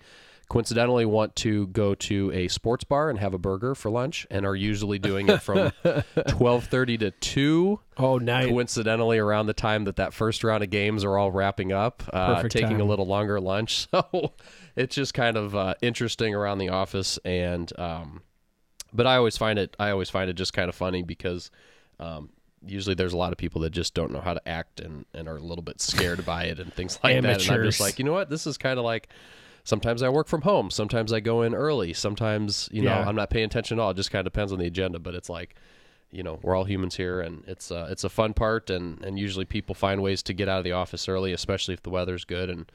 [0.50, 4.46] coincidentally want to go to a sports bar and have a burger for lunch, and
[4.46, 5.72] are usually doing it from
[6.28, 8.48] twelve thirty to two Oh, nice.
[8.48, 12.42] coincidentally around the time that that first round of games are all wrapping up, uh,
[12.44, 13.88] taking a little longer lunch.
[13.98, 14.32] So
[14.76, 18.22] it's just kind of uh, interesting around the office, and um,
[18.92, 21.50] but I always find it I always find it just kind of funny because
[22.00, 22.30] um,
[22.66, 25.28] usually there's a lot of people that just don't know how to act and, and
[25.28, 27.42] are a little bit scared by it and things like that.
[27.42, 29.08] And I'm just like, you know what, this is kind of like.
[29.64, 30.70] Sometimes I work from home.
[30.70, 31.92] Sometimes I go in early.
[31.92, 33.06] Sometimes, you know, Yeah.
[33.06, 33.90] I'm not paying attention at all.
[33.90, 34.98] It just kind of depends on the agenda.
[34.98, 35.56] But it's like,
[36.10, 39.18] you know we're all humans here and it's uh, it's a fun part and and
[39.18, 42.24] usually people find ways to get out of the office early especially if the weather's
[42.24, 42.72] good and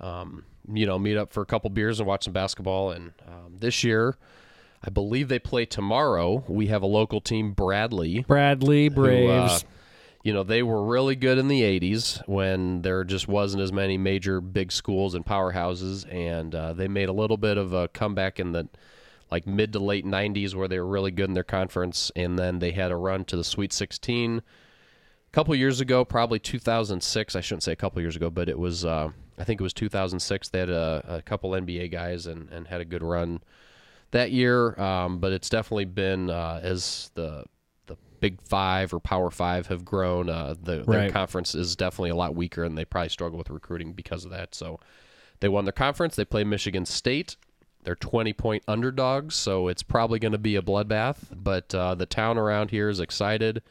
[0.00, 3.56] um, you know meet up for a couple beers and watch some basketball and um,
[3.58, 4.16] this year
[4.82, 6.44] I believe they play tomorrow.
[6.48, 8.20] We have a local team Bradley.
[8.20, 9.64] Bradley who, Braves.
[9.64, 9.66] uh,
[10.24, 13.96] you know they were really good in the 80s when there just wasn't as many
[13.96, 18.40] major big schools and powerhouses and uh, they made a little bit of a comeback
[18.40, 18.68] in the
[19.30, 22.58] like mid to late 90s where they were really good in their conference and then
[22.58, 24.42] they had a run to the sweet 16 a
[25.32, 28.84] couple years ago probably 2006 i shouldn't say a couple years ago but it was
[28.84, 32.68] uh, i think it was 2006 they had a, a couple nba guys and, and
[32.68, 33.40] had a good run
[34.12, 37.44] that year um, but it's definitely been uh, as the
[37.86, 41.12] the big five or power five have grown uh, the, their Right.
[41.12, 44.54] conference is definitely a lot weaker and they probably struggle with recruiting because of that
[44.54, 44.78] so
[45.40, 47.36] they won their conference they play michigan state
[47.84, 51.18] they're 20 point underdogs, so it's probably going to be a bloodbath.
[51.32, 53.62] But uh, the town around here is excited,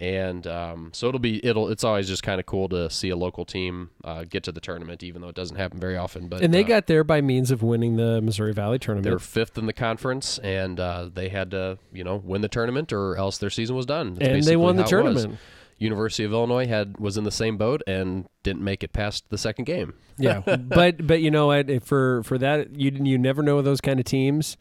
[0.00, 3.16] and um, so it'll be it'll it's always just kind of cool to see a
[3.16, 6.28] local team uh, get to the tournament, even though it doesn't happen very often.
[6.28, 9.04] But and they uh, got there by means of winning the Missouri Valley tournament.
[9.04, 12.92] they're fifth in the conference, and uh, they had to you know win the tournament,
[12.94, 14.14] or else their season was done.
[14.14, 15.14] That's And they won the how it was.
[15.14, 15.40] tournament.
[15.76, 19.38] University of Illinois had was in the same boat and didn't make it past the
[19.38, 19.94] second game.
[20.18, 21.84] yeah, but but you know what?
[21.84, 24.56] For for that, you you never know with those kind of teams.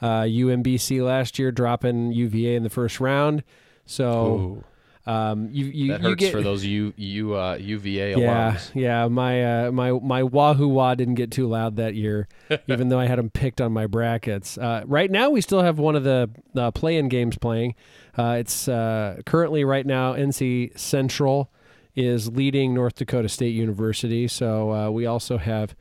[0.00, 3.42] Uh, UMBC last year dropping UVA in the first round,
[3.84, 4.62] so
[5.08, 8.70] um, you you, that you hurts get for those U, U, uh, UVA yeah alums.
[8.74, 12.28] yeah my uh, my my wahoo wah didn't get too loud that year,
[12.68, 14.58] even though I had them picked on my brackets.
[14.58, 17.74] Uh, right now, we still have one of the uh, play-in games playing.
[18.18, 21.50] Uh, it's uh, currently right now NC Central
[21.96, 24.28] is leading North Dakota State University.
[24.28, 25.74] So uh, we also have.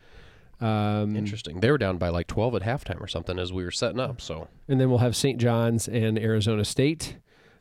[0.60, 1.60] Um, Interesting.
[1.60, 4.22] They were down by like 12 at halftime or something as we were setting up.
[4.22, 5.38] So and then we'll have St.
[5.38, 7.18] John's and Arizona State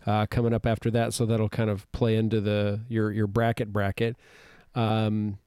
[0.06, 1.12] uh, coming up after that.
[1.12, 4.16] So that'll kind of play into the your your bracket bracket.
[4.74, 5.38] Um,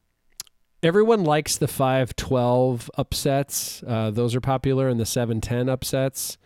[0.84, 3.84] everyone likes the five twelve upsets.
[3.88, 6.38] Uh, those are popular, and the seven ten upsets.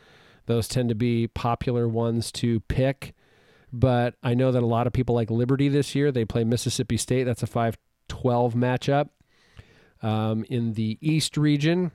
[0.45, 3.13] Those tend to be popular ones to pick.
[3.71, 6.11] But I know that a lot of people like Liberty this year.
[6.11, 7.23] They play Mississippi State.
[7.23, 9.09] That's a five twelve matchup.
[10.03, 11.91] Um, in the East region,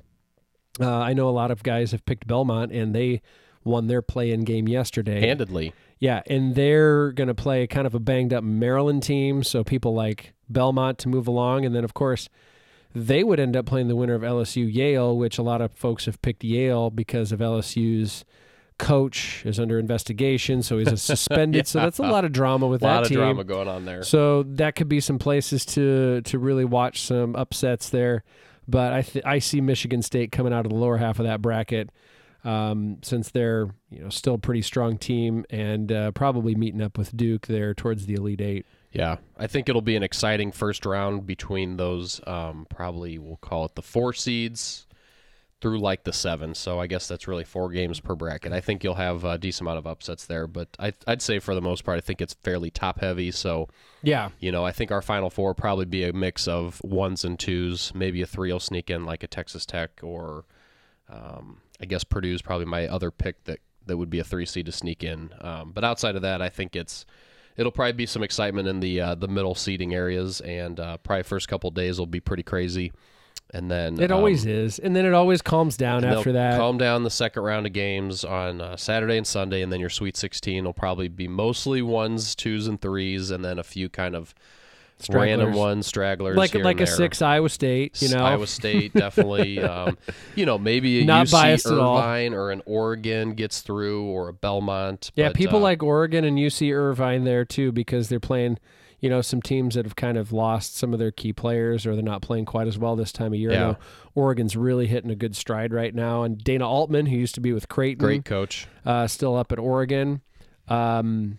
[0.80, 3.20] uh, I know a lot of guys have picked Belmont, and they
[3.68, 5.20] won their play-in game yesterday.
[5.20, 5.72] handedly.
[6.00, 9.94] Yeah, and they're going to play kind of a banged up Maryland team, so people
[9.94, 12.28] like Belmont to move along, and then of course
[12.94, 16.06] they would end up playing the winner of LSU Yale, which a lot of folks
[16.06, 18.24] have picked Yale because of LSU's
[18.78, 21.66] coach is under investigation, so he's suspended.
[21.66, 23.18] So that's a lot of drama with A lot that of team.
[23.18, 24.02] drama going on there.
[24.04, 28.22] So that could be some places to to really watch some upsets there.
[28.68, 31.42] But I th- I see Michigan State coming out of the lower half of that
[31.42, 31.90] bracket
[32.48, 36.96] um, since they're you know still a pretty strong team and uh, probably meeting up
[36.98, 38.66] with Duke there towards the Elite Eight.
[38.92, 42.20] Yeah, I think it'll be an exciting first round between those.
[42.26, 44.86] Um, probably we'll call it the four seeds,
[45.60, 46.54] through like the seven.
[46.54, 48.52] So I guess that's really four games per bracket.
[48.52, 51.54] I think you'll have a decent amount of upsets there, but I, I'd say for
[51.54, 53.30] the most part, I think it's fairly top heavy.
[53.30, 53.68] So
[54.02, 54.30] Yeah.
[54.38, 57.38] you know, I think our final four will probably be a mix of ones and
[57.38, 57.92] twos.
[57.94, 60.44] Maybe a three will sneak in, like a Texas Tech, or
[61.10, 64.46] um, I guess Purdue is probably my other pick that that would be a three
[64.46, 65.30] seed to sneak in.
[65.40, 67.06] Um, but outside of that, I think it's
[67.56, 71.24] it'll probably be some excitement in the uh, the middle seating areas, and uh, probably
[71.24, 72.92] first couple days will be pretty crazy,
[73.52, 76.58] and then It um, always is, and then it always calms down after that.
[76.58, 79.90] Calm down the second round of games on uh, Saturday and Sunday, and then your
[79.90, 84.14] Sweet 16 will probably be mostly ones, twos, and threes, and then a few kind
[84.14, 84.34] of
[85.08, 85.56] random Stragglers.
[85.56, 88.24] ones, stragglers, like like a six Iowa State, you know.
[88.24, 89.60] Iowa State definitely.
[89.62, 89.96] um,
[90.34, 91.98] you know, maybe a Not UC biased at all.
[91.98, 95.10] Irvine or an Oregon gets through, or a Belmont.
[95.14, 98.58] yeah, but, people uh, like Oregon and UC Irvine there too because they're playing,
[99.00, 101.94] you know, some teams that have kind of lost some of their key players or
[101.94, 103.52] they're not playing quite as well this time of year.
[103.52, 103.74] Yeah.
[104.14, 107.52] Oregon's really hitting a good stride right now, and Dana Altman, who used to be
[107.52, 108.66] with Creighton, great coach.
[108.84, 110.22] uh, still up at Oregon.
[110.66, 111.38] Um,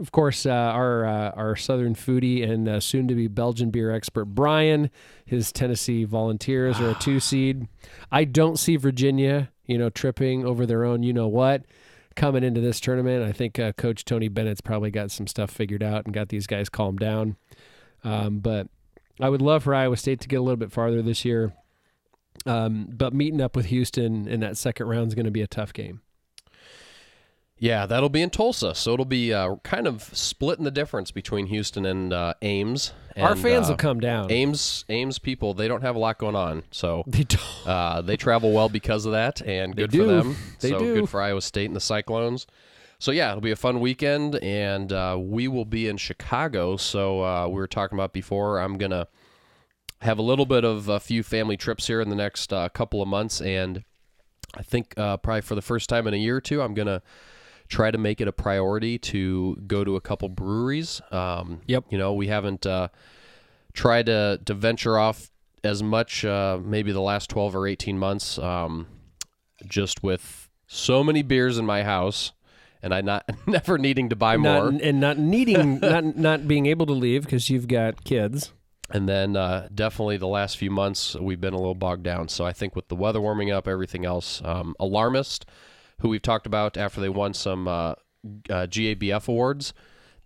[0.00, 3.90] of course, uh, our uh, our Southern foodie and uh, soon to be Belgian beer
[3.90, 4.90] expert Brian,
[5.24, 7.66] his Tennessee Volunteers are a two seed.
[8.12, 11.64] I don't see Virginia, you know, tripping over their own, you know what,
[12.14, 13.24] coming into this tournament.
[13.24, 16.46] I think uh, Coach Tony Bennett's probably got some stuff figured out and got these
[16.46, 17.36] guys calmed down.
[18.04, 18.68] Um, but
[19.20, 21.52] I would love for Iowa State to get a little bit farther this year.
[22.46, 25.48] Um, but meeting up with Houston in that second round is going to be a
[25.48, 26.02] tough game.
[27.58, 31.46] Yeah, that'll be in Tulsa, so it'll be uh, kind of splitting the difference between
[31.46, 32.92] Houston and uh, Ames.
[33.16, 34.30] Our fans uh, will come down.
[34.30, 37.66] Ames, Ames people, they don't have a lot going on, so They don't.
[37.66, 40.36] Uh, they travel well because of that, and good for them.
[40.60, 40.94] They so do.
[40.94, 42.46] good for Iowa State and the Cyclones.
[43.00, 46.76] So yeah, it'll be a fun weekend, and uh, we will be in Chicago.
[46.76, 48.58] So uh, we were talking about before.
[48.58, 49.08] I'm gonna
[50.00, 53.02] have a little bit of a few family trips here in the next uh, couple
[53.02, 53.84] of months, and
[54.54, 57.02] I think uh, probably for the first time in a year or two, I'm gonna
[57.68, 61.00] try to make it a priority to go to a couple breweries.
[61.10, 61.84] Um, Yep.
[61.90, 62.88] You know, we haven't uh,
[63.72, 65.30] tried to to venture off
[65.64, 68.86] as much uh, maybe the last 12 or 18 months um,
[69.66, 72.32] just with so many beers in my house
[72.82, 76.66] and I not never needing to buy more Not, and not needing, not not being
[76.66, 78.52] able to leave because you've got kids.
[78.90, 82.46] and then uh, definitely the last few months we've been a little bogged down so
[82.46, 85.44] I think with the weather warming up everything else um, Alarmist
[86.00, 87.94] who we've talked about after they won some uh,
[88.50, 89.72] uh, GABF awards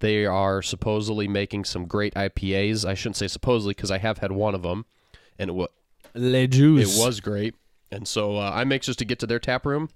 [0.01, 4.33] they are supposedly making some great IPAs I shouldn't say supposedly because I have had
[4.33, 4.87] one of them
[5.39, 5.67] and it, wa
[6.15, 6.97] Le juice.
[6.97, 7.55] It was great,
[7.91, 9.89] and so uh, I'm anxious to get to their tap room.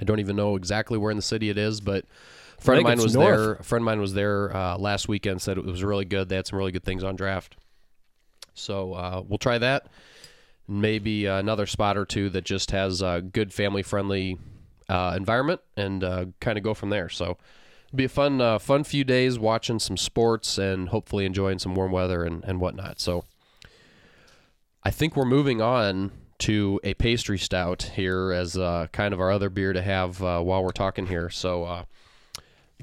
[0.00, 2.04] I don't even know exactly where in the city it is, but
[2.58, 3.36] a friend of mine was north.
[3.36, 3.52] there.
[3.54, 5.40] A friend of mine was there uh, last weekend.
[5.40, 6.28] Said it was really good.
[6.28, 7.56] They had some really good things on draft.
[8.54, 9.86] So uh, we'll try that.
[10.68, 14.38] Maybe uh, another spot or two that just has a good family friendly
[14.88, 17.08] uh, environment, and uh, kind of go from there.
[17.08, 17.36] So.
[17.88, 21.76] It'll be a fun, uh, fun few days watching some sports and hopefully enjoying some
[21.76, 22.98] warm weather and, and whatnot.
[22.98, 23.24] So,
[24.82, 29.30] I think we're moving on to a pastry stout here as uh, kind of our
[29.30, 31.30] other beer to have uh, while we're talking here.
[31.30, 31.84] So, uh,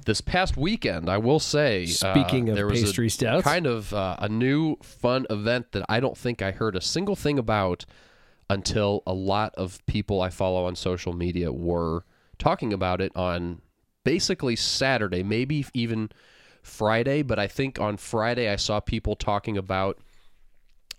[0.06, 3.44] this past weekend, I will say, uh, Speaking of there was pastry a, stouts.
[3.44, 7.16] kind of uh, a new fun event that I don't think I heard a single
[7.16, 7.86] thing about
[8.52, 12.04] until a lot of people I follow on social media were
[12.38, 13.62] talking about it on
[14.04, 16.10] basically Saturday, maybe even
[16.62, 17.22] Friday.
[17.22, 20.00] But I think on Friday I saw people talking about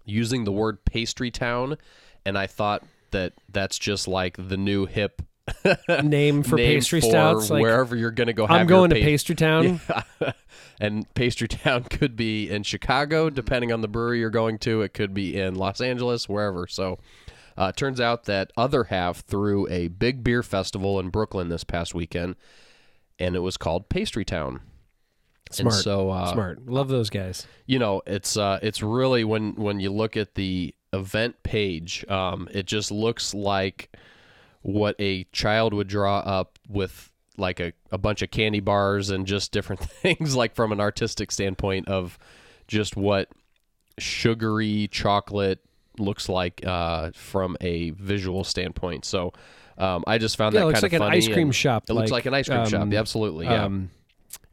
[0.07, 1.77] using the word pastry town,
[2.25, 5.21] and I thought that that's just like the new hip
[6.03, 7.51] name for name pastry for stouts.
[7.51, 8.47] Like, wherever you're going to go.
[8.47, 9.79] Have I'm going to pa- Pastry Town.
[10.81, 14.81] and Pastry Town could be in Chicago, depending on the brewery you're going to.
[14.81, 16.67] It could be in Los Angeles, wherever.
[16.67, 16.99] So,
[17.57, 21.65] uh, it turns out that Other Half threw a big beer festival in Brooklyn this
[21.65, 22.37] past weekend,
[23.19, 24.61] and it was called Pastry Town.
[25.51, 25.75] Smart.
[25.75, 26.67] And so, uh, Smart.
[26.67, 27.47] Love those guys.
[27.67, 32.49] you know, it's uh, it's really when when you look at the event page, um,
[32.53, 33.95] it just looks like
[34.63, 39.27] what a child would draw up with like a, a bunch of candy bars and
[39.27, 42.19] just different things like from an artistic standpoint of
[42.69, 43.29] just what
[43.99, 45.61] sugary chocolate
[45.99, 49.05] looks like uh, from a visual standpoint.
[49.05, 49.33] So
[49.79, 51.85] um, I just found Yeah, it that looks kind like of an ice cream shop,
[51.89, 52.83] It looks like, like an ice cream shop.
[52.83, 53.47] um, Yeah, absolutely.
[53.47, 53.65] Yeah.
[53.65, 53.91] Um,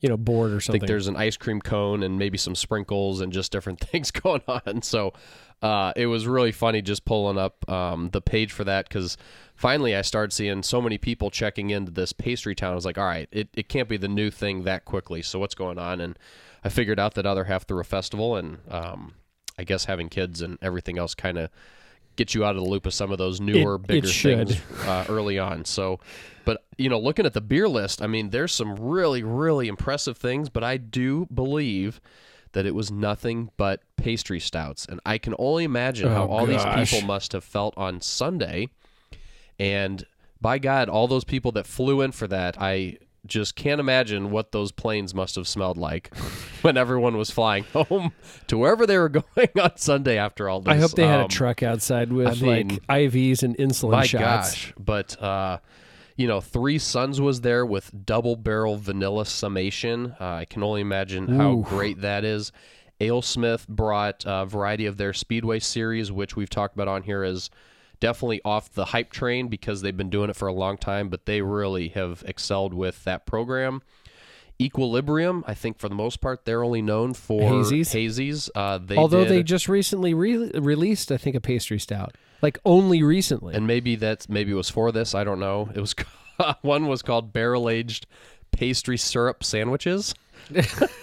[0.02, 0.80] you know, board or something.
[0.80, 4.12] I think there's an ice cream cone and maybe some sprinkles and just different things
[4.12, 4.82] going on.
[4.82, 5.14] So
[5.62, 9.18] uh, it was really funny just pulling up um, the page for that because
[9.56, 12.72] finally I started seeing so many people checking into this pastry town.
[12.72, 15.22] I was like, all right, it, it can't be the new thing that quickly.
[15.22, 16.00] So what's going on?
[16.00, 16.18] And
[16.64, 19.16] I figured out that other half threw a festival and um,
[19.60, 21.50] I guess having kids and everything else kind of
[22.16, 24.50] get you out of the loop of some of those newer, it bigger should.
[24.50, 25.66] things uh, early on.
[25.66, 26.00] So,
[26.46, 30.18] but you know, looking at the beer list, I mean, there's some really, really impressive
[30.18, 30.50] things.
[30.50, 32.00] But I do believe
[32.54, 36.48] that it was nothing but pastry stouts, and I can only imagine how Oh, all
[36.48, 36.80] gosh.
[36.80, 38.70] these people must have felt on Sunday.
[39.60, 40.06] And
[40.42, 42.98] by God, all those people that flew in for that, I
[43.30, 46.14] just can't imagine what those planes must have smelled like
[46.62, 48.12] when everyone was flying home
[48.48, 50.74] to wherever they were going on Sunday after all this.
[50.74, 53.92] I hope they had a Um, truck outside with I mean, like IVs and insulin
[53.92, 54.22] My shots.
[54.54, 54.74] gosh.
[54.78, 55.60] But, uh,
[56.18, 60.16] you know, Three Sons was there with double barrel vanilla summation.
[60.20, 62.52] Uh, I can only imagine how great that is.
[63.00, 67.50] AleSmith brought a variety of their Speedway series, which we've talked about on here as
[68.00, 71.26] definitely off the hype train because they've been doing it for a long time, but
[71.26, 73.82] they really have excelled with that program.
[74.62, 77.96] Equilibrium, I think for the most part, they're only known for Hazies?
[77.96, 78.50] hazies.
[78.54, 82.16] Uh, they Although did- they just recently re- released, I think, a pastry stout.
[82.42, 83.56] Like only recently.
[83.56, 85.14] and maybe that's maybe it was for this.
[85.16, 85.70] I don't know.
[85.74, 85.94] It was
[86.62, 88.06] one was called barrel aged
[88.52, 90.14] pastry syrup sandwiches.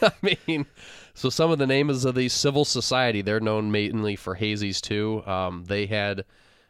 [0.03, 0.13] I
[0.47, 0.67] mean,
[1.15, 5.23] so some of the names of the civil society they're known mainly for hazies too.
[5.27, 6.25] Um, they had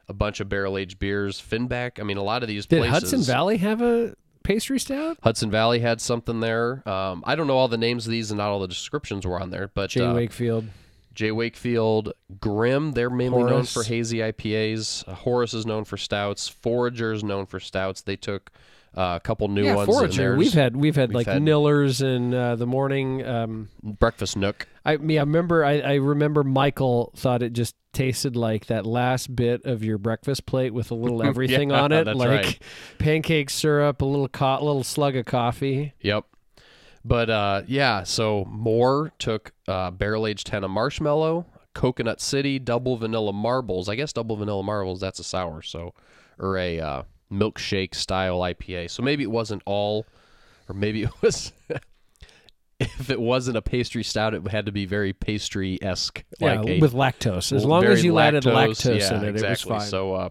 [0.09, 1.41] a bunch of barrel aged beers.
[1.41, 2.01] Finback.
[2.01, 3.11] I mean, a lot of these Did places.
[3.11, 5.19] Hudson Valley have a pastry stout?
[5.23, 6.89] Hudson Valley had something there.
[6.89, 9.41] Um, I don't know all the names of these and not all the descriptions were
[9.41, 10.67] on there, but Jay uh, Wakefield.
[11.15, 15.09] Jay Wakefield, Grimm, they're mainly known for hazy IPAs.
[15.09, 16.47] Uh, Horus is known for stouts.
[16.49, 18.03] Forager is known for stouts.
[18.03, 18.53] They took
[18.95, 19.87] uh, a couple new yeah, ones.
[19.87, 20.37] Forager.
[20.37, 23.27] We've had we've had We've like had- Nillers in uh, the morning.
[23.27, 24.69] Um, Breakfast Nook.
[24.87, 25.65] I mean, I remember.
[25.65, 30.47] I, I remember Michael thought it just tasted like that last bit of your breakfast
[30.47, 32.59] plate with a little everything Yeah, on it, like right.
[32.99, 35.95] pancake syrup, a little co- little slug of coffee.
[36.01, 36.25] Yep.
[37.05, 43.33] But uh, yeah, so Moore took uh, barrel aged Henna Marshmallow, Coconut City, Double Vanilla
[43.33, 43.89] Marbles.
[43.89, 45.95] I guess Double Vanilla Marbles, that's a sour, so,
[46.39, 48.91] or a uh, milkshake style IPA.
[48.91, 50.05] So maybe it wasn't all,
[50.69, 51.53] or maybe it was.
[52.79, 56.23] If it wasn't a pastry stout, it had to be very pastry esque.
[56.39, 57.53] Yeah, like a, with lactose.
[57.53, 59.47] As long as you added lactose, lactose yeah, in it, exactly.
[59.47, 59.91] it was fine.
[59.91, 60.29] So uh,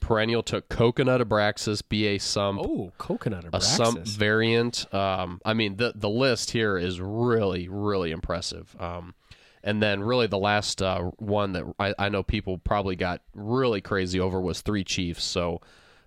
[0.00, 4.16] Perennial took Coconut Abraxas, BA Sump, oh, coconut a Sump Abraxas.
[4.16, 4.94] variant.
[4.94, 8.76] Um, I mean, the the list here is really, really impressive.
[8.78, 9.14] Um,
[9.62, 13.80] and then really the last uh, one that I, I know people probably got really
[13.80, 15.24] crazy over was Three Chiefs.
[15.24, 15.60] So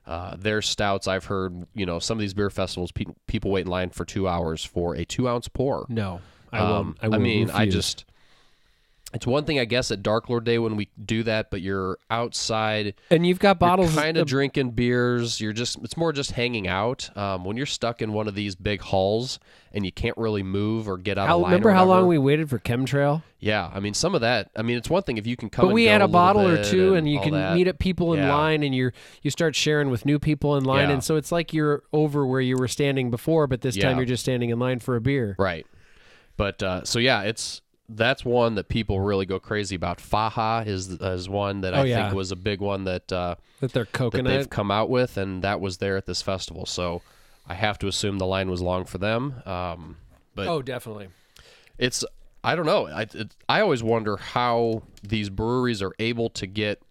[0.08, 3.62] uh, their stouts, I've heard, you know, some of these beer festivals, pe- people wait
[3.66, 5.86] in line for two hours for a two ounce pour.
[5.90, 6.98] no, I Um, won't.
[7.02, 7.74] I, will mean, I refuse.
[7.76, 8.06] just.
[9.14, 11.98] It's one thing, I guess, at Dark Lord Day when we do that, but you're
[12.10, 15.42] outside, and you've got bottles kind of drinking beers.
[15.42, 17.10] You're just, it's more just hanging out.
[17.18, 19.38] Um, when you're stuck in one of these big halls
[19.74, 21.52] and you can't really move or get out How, of line.
[21.52, 23.22] or remember how long we waited for chemtrail?
[23.40, 24.50] Yeah, I mean, some of that.
[24.56, 25.64] I mean, it's one thing if you can come.
[25.64, 27.56] But and we had a little bottle or two, and you can that.
[27.56, 28.34] meet up people in Yeah.
[28.34, 28.94] line, and you're
[29.24, 30.94] you start sharing with new people in line, Yeah.
[30.96, 34.06] and so it's like you're over where you were standing before, but this time you're
[34.06, 35.36] just standing in line for a beer.
[35.38, 35.66] Right.
[36.38, 37.62] But uh, so yeah, it's
[37.96, 40.00] that's one that people really go crazy about.
[40.00, 42.04] Faha is is one that Oh, I yeah.
[42.04, 43.12] think was a big one that.
[43.12, 46.66] Uh, That they're that they've come out with, and that was there at this festival.
[46.66, 47.02] So
[47.48, 49.42] I have to assume the line was long for them.
[49.46, 49.98] Um,
[50.36, 51.10] but oh, definitely.
[51.78, 52.04] it's
[52.44, 52.88] I don't know.
[52.88, 56.82] I it, I always wonder how these breweries are able to get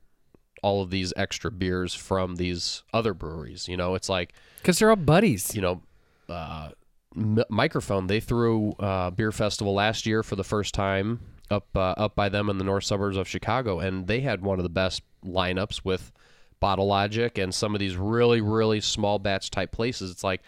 [0.63, 3.67] all of these extra beers from these other breweries.
[3.67, 5.55] You know, it's like Because they're all buddies.
[5.55, 5.83] you know.
[6.29, 6.69] Uh,
[7.17, 11.21] M- microphone they threw uh, beer festival last year for the first time
[11.51, 14.59] up uh, up by them in the north suburbs of Chicago, and they had one
[14.59, 16.13] of the best lineups with
[16.61, 20.11] Bottle Logic and some of these really really small batch type places.
[20.13, 20.43] It's like,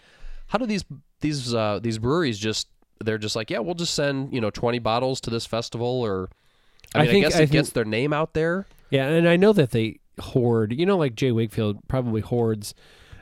[0.47, 0.85] how do these
[1.19, 2.67] these uh, these breweries just
[3.03, 6.29] they're just like, yeah, we'll just send you know twenty bottles to this festival, or
[6.95, 8.65] I I mean, I, think- guess I it think- gets their name out there.
[8.89, 10.71] Yeah, and I know that they hoard.
[10.71, 12.73] You know, like Jay Wakefield probably hoards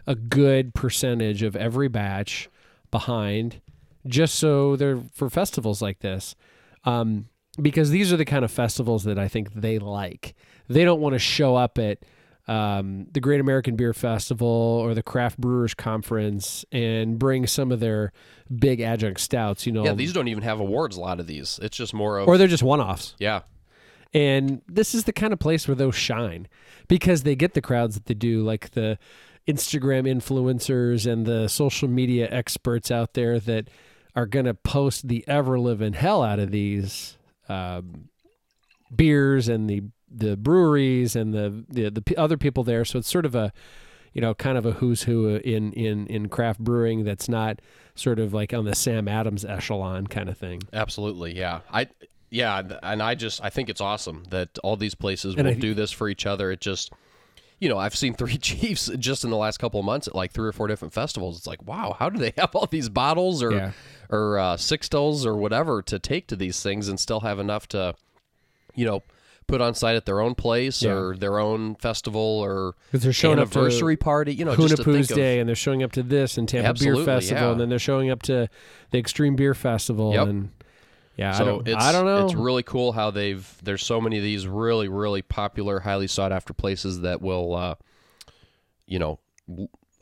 [0.05, 2.49] a good percentage of every batch
[2.91, 3.61] behind,
[4.05, 6.35] just so they're for festivals like this.
[6.85, 7.25] Um,
[7.61, 10.35] because these are the kind of festivals that I think they like.
[10.69, 11.99] They don't want to show up at
[12.47, 17.79] um, the Great American Beer Festival or the Craft Brewers Conference and bring some of
[17.79, 18.13] their
[18.53, 19.65] big adjunct stouts.
[19.65, 20.95] You know, Yeah, these don't even have awards.
[20.97, 23.15] A lot of these, it's just more of or they're just one-offs.
[23.19, 23.41] yeah,
[24.13, 26.47] And this is the kind of place where those shine
[26.87, 28.97] because they get the crowds that they do, like the
[29.47, 33.67] Instagram influencers and the social media experts out there that
[34.15, 37.17] are going to post the ever living hell out of these
[37.49, 38.09] um,
[38.95, 39.83] beers and the
[40.13, 42.83] the breweries and the, the the other people there.
[42.85, 43.53] So it's sort of a
[44.13, 47.59] you know kind of a who's who in in in craft brewing that's not
[47.95, 50.61] sort of like on the Sam Adams echelon kind of thing.
[50.73, 51.61] Absolutely, yeah.
[51.71, 51.87] I
[52.29, 55.59] yeah, and I just I think it's awesome that all these places And will I-
[55.59, 56.51] do this for each other.
[56.51, 56.91] It just
[57.61, 60.33] you know, I've seen three chiefs just in the last couple of months at like
[60.33, 61.37] three or four different festivals.
[61.37, 63.71] It's like, wow, how do they have all these bottles or Yeah.
[64.09, 67.93] or uh, sixtels or whatever to take to these things and still have enough to,
[68.75, 69.03] you know,
[69.47, 70.91] put on site at their own place Yeah.
[70.93, 74.33] or their own festival or they're showing up to anniversary party.
[74.33, 76.95] You know, Hunahpu's think of, Day, and they're showing up to this and Tampa Beer
[76.97, 77.51] Festival, yeah.
[77.51, 78.49] and then they're showing up to
[78.91, 80.27] the Extreme Beer Festival, Yep.
[80.27, 80.49] and
[81.21, 82.25] yeah, So I don't, it's I don't know.
[82.25, 86.31] It's really cool how they've there's so many of these really really popular, highly sought
[86.31, 87.75] after places that will, uh,
[88.85, 89.19] you know,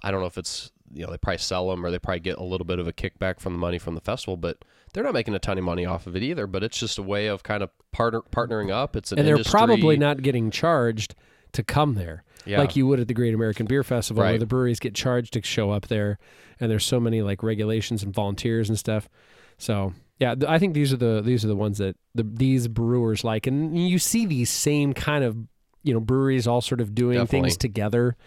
[0.01, 2.37] I don't know if it's you know they probably sell them or they probably get
[2.37, 4.63] a little bit of a kickback from the money from the festival, but
[4.93, 6.47] they're not making a ton of money off of it either.
[6.47, 8.95] But it's just a way of kind of partner partnering up.
[8.95, 11.15] It's an and they're industry- probably not getting charged
[11.51, 12.59] to come there Yeah.
[12.59, 15.41] like you would at the Great American Beer Festival, where the breweries get charged to
[15.43, 16.17] show up there,
[16.59, 19.09] and there's so many like regulations and volunteers and stuff.
[19.57, 23.23] So yeah, I think these are the these are the ones that the these brewers
[23.23, 25.37] like, and you see these same kind of
[25.83, 27.49] you know breweries all sort of doing Definitely.
[27.49, 28.17] things together,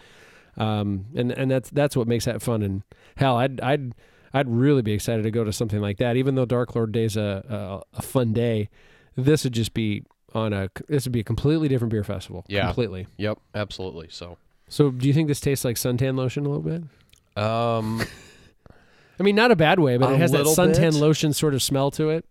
[0.57, 2.61] um, and and that's that's what makes that fun.
[2.63, 2.83] And
[3.17, 3.93] hell, I'd I'd
[4.33, 7.15] I'd really be excited to go to something like that, even though Dark Lord Day's
[7.17, 8.69] a a, a fun day.
[9.15, 12.43] This would just be on a this would be a completely different beer festival.
[12.47, 12.65] Yeah.
[12.65, 13.05] completely.
[13.17, 14.07] Yep, absolutely.
[14.09, 14.37] So,
[14.69, 16.81] So, do you think this tastes like suntan lotion a little bit?
[17.41, 18.01] um,
[19.19, 20.93] I mean, not a bad way, but A it has that suntan bit.
[20.95, 22.25] lotion sort of smell to it.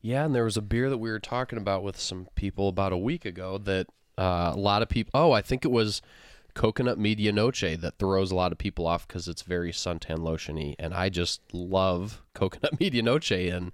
[0.00, 2.92] Yeah, and there was a beer that we were talking about with some people about
[2.92, 5.10] a week ago that uh, a lot of people.
[5.14, 6.00] Oh, I think it was
[6.54, 10.94] coconut Medianoche that throws a lot of people off because it's very suntan lotiony, and
[10.94, 13.72] I just love coconut Medianoche and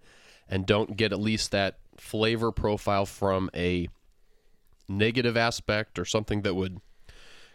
[0.48, 3.88] and don't get at least that flavor profile from a
[4.88, 6.80] negative aspect or something that would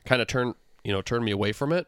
[0.06, 1.88] kind of turn you know turn me away from it.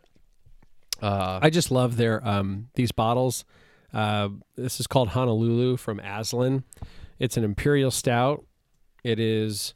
[1.01, 3.45] Uh, I just love their um these bottles.
[3.93, 6.63] Uh, this is called Honolulu from Aslin.
[7.19, 8.45] It's an imperial stout.
[9.03, 9.73] It is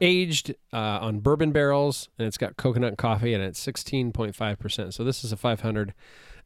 [0.00, 4.58] aged uh, on bourbon barrels, and it's got coconut coffee, and it's sixteen point five
[4.58, 4.94] percent.
[4.94, 5.94] So this is a five hundred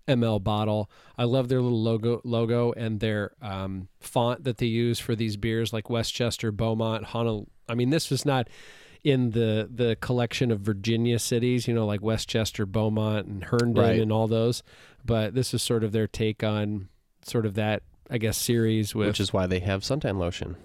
[0.08, 0.90] ml bottle.
[1.18, 5.36] I love their little logo logo and their um, font that they use for these
[5.36, 7.46] beers, like Westchester, Beaumont, Honolulu.
[7.68, 8.48] I mean, this was not
[9.04, 14.00] in the the collection of Virginia cities, you know, like Westchester, Beaumont, and Herndon, Right.
[14.00, 14.62] and all those.
[15.04, 16.88] But this is sort of their take on
[17.24, 20.56] sort of that, I guess, series with which is why they have suntan lotion.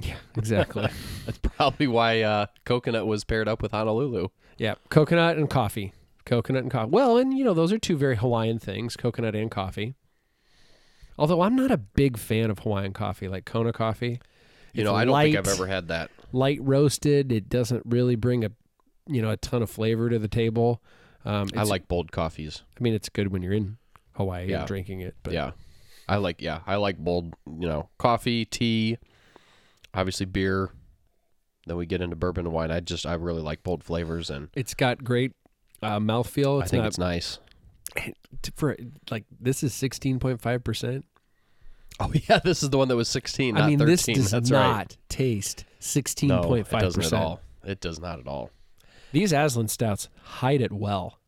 [0.00, 0.88] yeah, exactly.
[1.26, 4.28] That's probably why uh, coconut was paired up with Honolulu.
[4.58, 5.92] yeah, coconut and coffee,
[6.24, 6.90] coconut and coffee.
[6.90, 9.94] Well, and you know, those are two very Hawaiian things, coconut and coffee.
[11.18, 14.20] Although I'm not a big fan of Hawaiian coffee, like Kona coffee.
[14.72, 16.10] You It's know, I don't think I've ever had that.
[16.36, 17.32] Light roasted.
[17.32, 18.50] It doesn't really bring a
[19.08, 20.82] you know a ton of flavor to the table.
[21.24, 22.62] Um, I like bold coffees.
[22.78, 23.78] I mean, it's good when you're in
[24.12, 24.60] Hawaii Yeah.
[24.60, 25.16] and drinking it.
[25.22, 25.52] But yeah,
[26.08, 26.40] I like.
[26.40, 27.34] Yeah, I like bold.
[27.46, 28.98] You know, coffee, tea,
[29.92, 30.70] obviously beer.
[31.66, 32.70] Then we get into bourbon and wine.
[32.70, 35.32] I just I really like bold flavors, and it's got great
[35.82, 36.62] uh, mouthfeel.
[36.62, 37.40] I think not it's nice.
[38.54, 38.76] for
[39.10, 41.04] like this is sixteen point five percent.
[41.98, 43.54] Oh yeah, this is the one that was sixteen.
[43.56, 44.96] Not I mean, this does That's not right.
[45.08, 47.22] taste sixteen No, point it five doesn't at percent.
[47.22, 47.40] all.
[47.64, 48.50] It does not at all.
[49.12, 51.18] These Aslin stouts hide it well.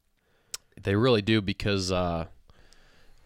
[0.82, 2.26] They really do because uh,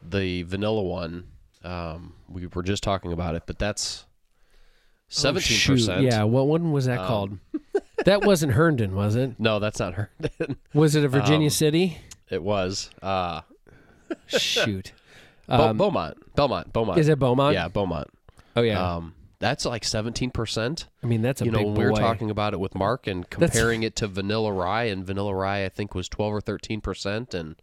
[0.02, 1.28] the vanilla one.
[1.64, 4.04] Um, we were just talking about it, but that's
[5.08, 5.72] seventeen Oh, shoot.
[5.74, 6.02] percent.
[6.02, 7.38] Yeah, what one was that Um, called?
[8.04, 9.38] that wasn't Herndon, was it?
[9.38, 10.10] No, that's not her.
[10.74, 11.98] Was it a Virginia Um, City?
[12.30, 13.42] it was uh,
[14.26, 14.92] Shoot.
[15.48, 16.34] Bo- Um, Beaumont.
[16.34, 16.72] Belmont.
[16.72, 16.98] Beaumont.
[16.98, 17.54] is it Beaumont?
[17.54, 18.08] Yeah, Beaumont.
[18.56, 18.94] Oh yeah.
[18.96, 20.86] Um, that's like seventeen percent.
[21.02, 22.00] I mean, that's a You know, when we were boy.
[22.00, 25.68] talking about it with Mark and comparing it to Vanilla Rye, and Vanilla Rye I
[25.68, 27.56] think was twelve or thirteen percent, and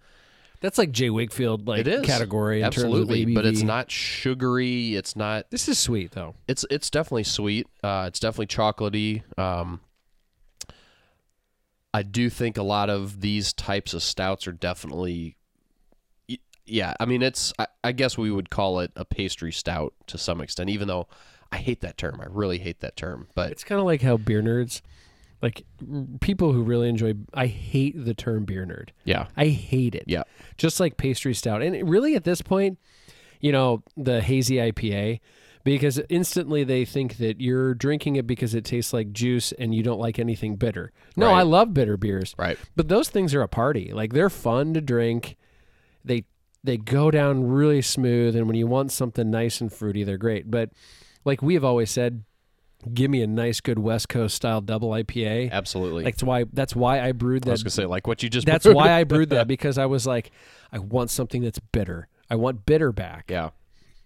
[0.61, 4.95] That's like Jay Wakefield like it is category absolutely, but it's not sugary.
[4.95, 5.49] It's not.
[5.51, 6.36] This is sweet though.
[6.47, 7.67] It's it's definitely sweet.
[7.82, 9.23] Uh, it's definitely chocolatey.
[9.39, 9.80] Um,
[11.93, 15.38] I do think a lot of these types of stouts are definitely.
[16.65, 17.51] Yeah, I mean it's.
[17.57, 21.07] I, I guess we would call it a pastry stout to some extent, even though
[21.52, 22.20] I hate that term.
[22.22, 23.28] I really hate that term.
[23.36, 24.82] But It's kind of like how beer nerds,
[25.41, 25.66] like
[26.22, 27.14] people who really enjoy.
[27.34, 28.89] I hate the term beer nerd.
[29.06, 30.04] yeah, I hate it.
[30.08, 30.24] yeah,
[30.58, 32.78] Just like pastry stout, and it really at this point,
[33.39, 35.22] you know, the hazy IPA,
[35.64, 39.82] because instantly they think that you're drinking it because it tastes like juice and you
[39.82, 40.91] don't like anything bitter.
[41.16, 41.39] No, Right.
[41.39, 42.36] I love bitter beers.
[42.38, 42.58] right.
[42.76, 43.91] But those things are a party.
[43.93, 45.36] Like they're fun to drink.
[46.06, 46.26] They
[46.64, 50.50] they go down really smooth and when you want something nice and fruity, they're great.
[50.52, 50.70] But
[51.26, 52.24] like we have always said,
[52.93, 55.51] give me a nice good West Coast style double IPA.
[55.51, 56.03] Absolutely.
[56.03, 57.65] That's why that's why I brewed I was that.
[57.65, 58.45] gonna say like what you just.
[58.47, 58.76] That's brewed.
[58.76, 60.32] why I brewed that because I was like,
[60.72, 62.07] I want something that's bitter.
[62.30, 63.26] I want bitter back.
[63.30, 63.49] yeah,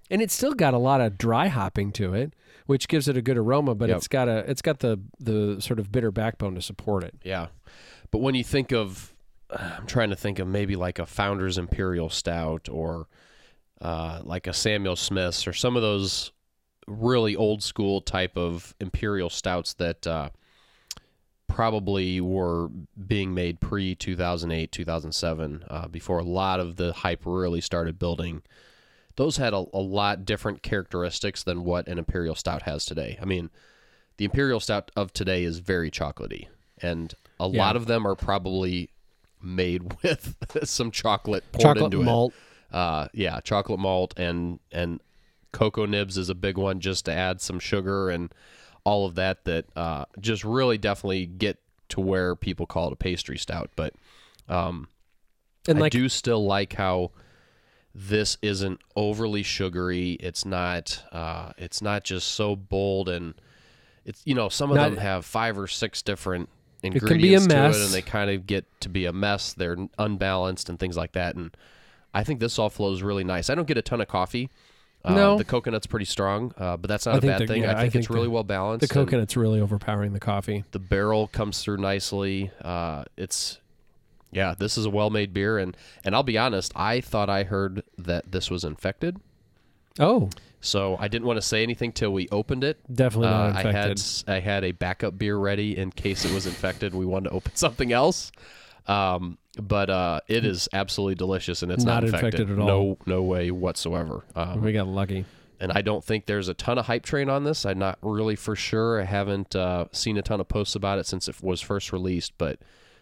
[0.10, 2.34] and it's still got a lot of dry hopping to it,
[2.66, 3.76] which gives it a good aroma.
[3.76, 3.98] But Yep.
[3.98, 7.16] it's got a it's got the the sort of bitter backbone to support it.
[7.24, 7.48] Yeah.
[8.12, 9.14] But when you think of,
[9.50, 13.08] I'm trying to think of maybe like a Founder's Imperial Stout or
[13.82, 16.32] uh, like a Samuel Smith's or some of those
[16.88, 20.30] really old school type of Imperial Stouts that uh,
[21.48, 22.70] probably were
[23.08, 28.42] being made pre 2008, 2007, uh, before a lot of the hype really started building.
[29.16, 33.18] Those had a, a lot different characteristics than what an Imperial Stout has today.
[33.22, 33.52] I mean,
[34.18, 36.48] the Imperial Stout of today is very chocolatey,
[36.82, 37.60] and a Yeah.
[37.64, 38.90] lot of them are probably
[39.42, 42.34] made with some chocolate poured Chocolate into malt.
[42.72, 42.76] it.
[42.76, 45.00] Uh, yeah, chocolate malt and and
[45.54, 48.34] cocoa nibs is a big one, just to add some sugar and
[48.84, 49.46] all of that.
[49.46, 53.70] That uh, just really definitely get to where people call it a pastry stout.
[53.78, 53.94] But
[54.50, 54.90] um,
[55.68, 57.12] And I do still like how
[57.96, 60.14] this isn't overly sugary.
[60.14, 61.04] It's not.
[61.12, 63.36] Uh, it's not just so bold and
[64.06, 66.50] it's you know some of Not- them have five or six different
[66.82, 67.78] can be a ingredients to mess.
[67.78, 69.54] it, and they kind of get to be a mess.
[69.54, 71.36] They're unbalanced and things like that.
[71.36, 71.56] And
[72.14, 73.50] I think this all flows really nice.
[73.50, 74.50] I don't get a ton of coffee.
[75.06, 75.38] Uh, No.
[75.38, 77.64] the coconut's pretty strong, uh, but that's not I a bad the- thing.
[77.64, 78.88] yeah, I I think, think it's really well balanced.
[78.88, 80.64] the coconut's really overpowering the coffee.
[80.72, 82.52] the barrel comes through nicely.
[82.62, 83.60] Uh, it's
[84.32, 85.76] yeah, this is a well-made beer, and
[86.06, 89.18] and I'll be honest, I thought I heard that this was infected,
[90.00, 90.30] Oh,
[90.62, 92.80] so I didn't want to say anything till we opened it.
[92.92, 94.30] definitely not Uh, I had infected.
[94.30, 96.96] I had a backup beer ready in case it was infected.
[96.96, 98.32] We wanted to open something else.
[98.88, 102.68] Um, but uh, it is absolutely delicious, and it's not, Not infected at all.
[102.68, 104.24] No, no way whatsoever.
[104.36, 105.26] Um, we got lucky.
[105.60, 107.66] and I don't think there's a ton of hype train on this.
[107.66, 109.00] I'm not really for sure.
[109.02, 112.34] I haven't uh, seen a ton of posts about it since it was first released,
[112.38, 112.60] but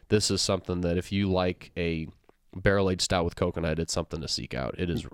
[0.10, 2.08] this is something that if you like a
[2.54, 4.76] barrel aged stout with coconut, it's something to seek out.
[4.78, 5.06] It is,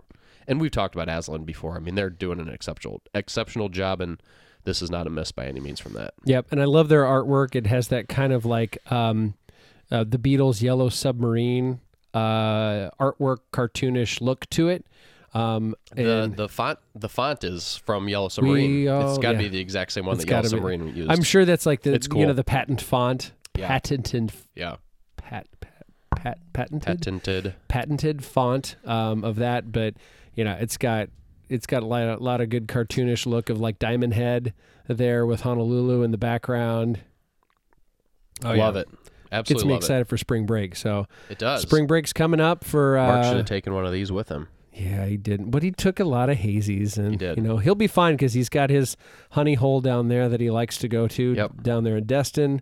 [0.48, 1.76] and we've talked about Aslin before.
[1.76, 4.20] I mean, they're doing an exceptional exceptional job, and
[4.64, 6.16] this is not a miss by any means from that.
[6.26, 7.56] Yep, and I love their artwork.
[7.56, 9.36] It has that kind of like um,
[9.92, 11.80] uh, the Beatles' Yellow Submarine
[12.14, 14.86] uh, artwork, cartoonish look to it.
[15.34, 18.72] Um, The and the font the font is from Yellow Submarine.
[18.72, 19.44] We, uh, it's got to yeah.
[19.44, 20.50] be the exact same one It's that Yellow be.
[20.50, 21.12] Submarine used.
[21.12, 23.68] I'm sure that's like the It's you know the patent font, Yeah.
[23.68, 24.78] patented, yeah,
[25.18, 25.86] pat, pat,
[26.16, 27.56] pat, patented, patented.
[27.68, 29.72] patented font um, of that.
[29.72, 29.96] But
[30.34, 31.10] you know, it's got
[31.50, 34.54] it's got a lot, a lot of good cartoonish look of like Diamond Head
[34.88, 37.02] there with Honolulu in the background.
[38.44, 38.82] Oh, love yeah.
[38.82, 38.90] it.
[39.32, 40.76] Absolutely Gets me excited for spring break.
[40.76, 41.34] So it.
[41.34, 41.62] It does.
[41.62, 42.98] spring break's coming up for.
[42.98, 44.48] Uh, Mark should have taken one of these with him.
[44.74, 47.38] Yeah, he didn't, but he took a lot of hazies, and He did.
[47.38, 48.96] you know he'll be fine because he's got his
[49.32, 51.64] honey hole down there that he likes to go to Yep.
[51.64, 52.62] down there in Destin.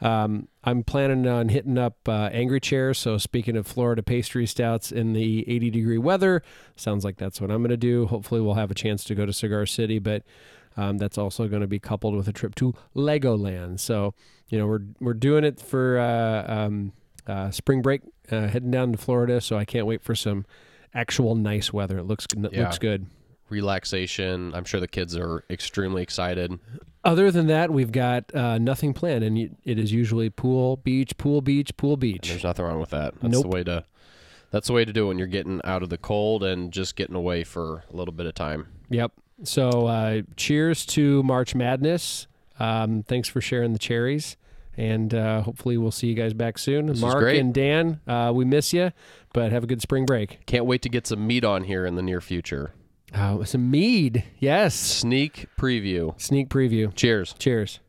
[0.00, 2.92] Um, I'm planning on hitting up uh, Angry Chair.
[2.94, 6.42] So speaking of Florida pastry stouts in the 80 degree weather,
[6.74, 8.06] sounds like that's what I'm going to do.
[8.06, 10.24] Hopefully, we'll have a chance to go to Cigar City, but
[10.76, 13.78] um, that's also going to be coupled with a trip to Legoland.
[13.78, 14.14] So
[14.52, 16.92] you know we're we're doing it for uh, um,
[17.26, 19.40] uh, spring break, uh, heading down to Florida.
[19.40, 20.44] So I can't wait for some
[20.94, 21.98] actual nice weather.
[21.98, 22.60] It looks it Yeah.
[22.62, 23.06] looks good.
[23.48, 24.52] relaxation.
[24.54, 26.58] I'm sure the kids are extremely excited.
[27.04, 31.40] Other than that, we've got uh, nothing planned, and it is usually pool, beach, pool,
[31.42, 32.28] beach, pool, beach.
[32.30, 33.14] There's nothing wrong with that.
[33.20, 33.42] That's Nope.
[33.42, 33.84] the way to
[34.50, 36.94] that's the way to do it when you're getting out of the cold and just
[36.96, 38.68] getting away for a little bit of time.
[38.90, 39.12] Yep.
[39.44, 42.26] So, uh, cheers to March Madness.
[42.60, 44.36] Um, thanks for sharing the cherries,
[44.76, 46.86] and uh, hopefully we'll see you guys back soon.
[46.86, 48.92] was Mark and Dan, uh, we miss you,
[49.32, 50.44] but have a good spring break.
[50.46, 52.72] Can't wait to get some meat on here in the near future.
[53.14, 54.24] Oh, some mead.
[54.38, 54.74] Yes.
[54.74, 56.18] Sneak preview.
[56.20, 56.94] Sneak preview.
[56.94, 57.34] Cheers.
[57.38, 57.80] Cheers.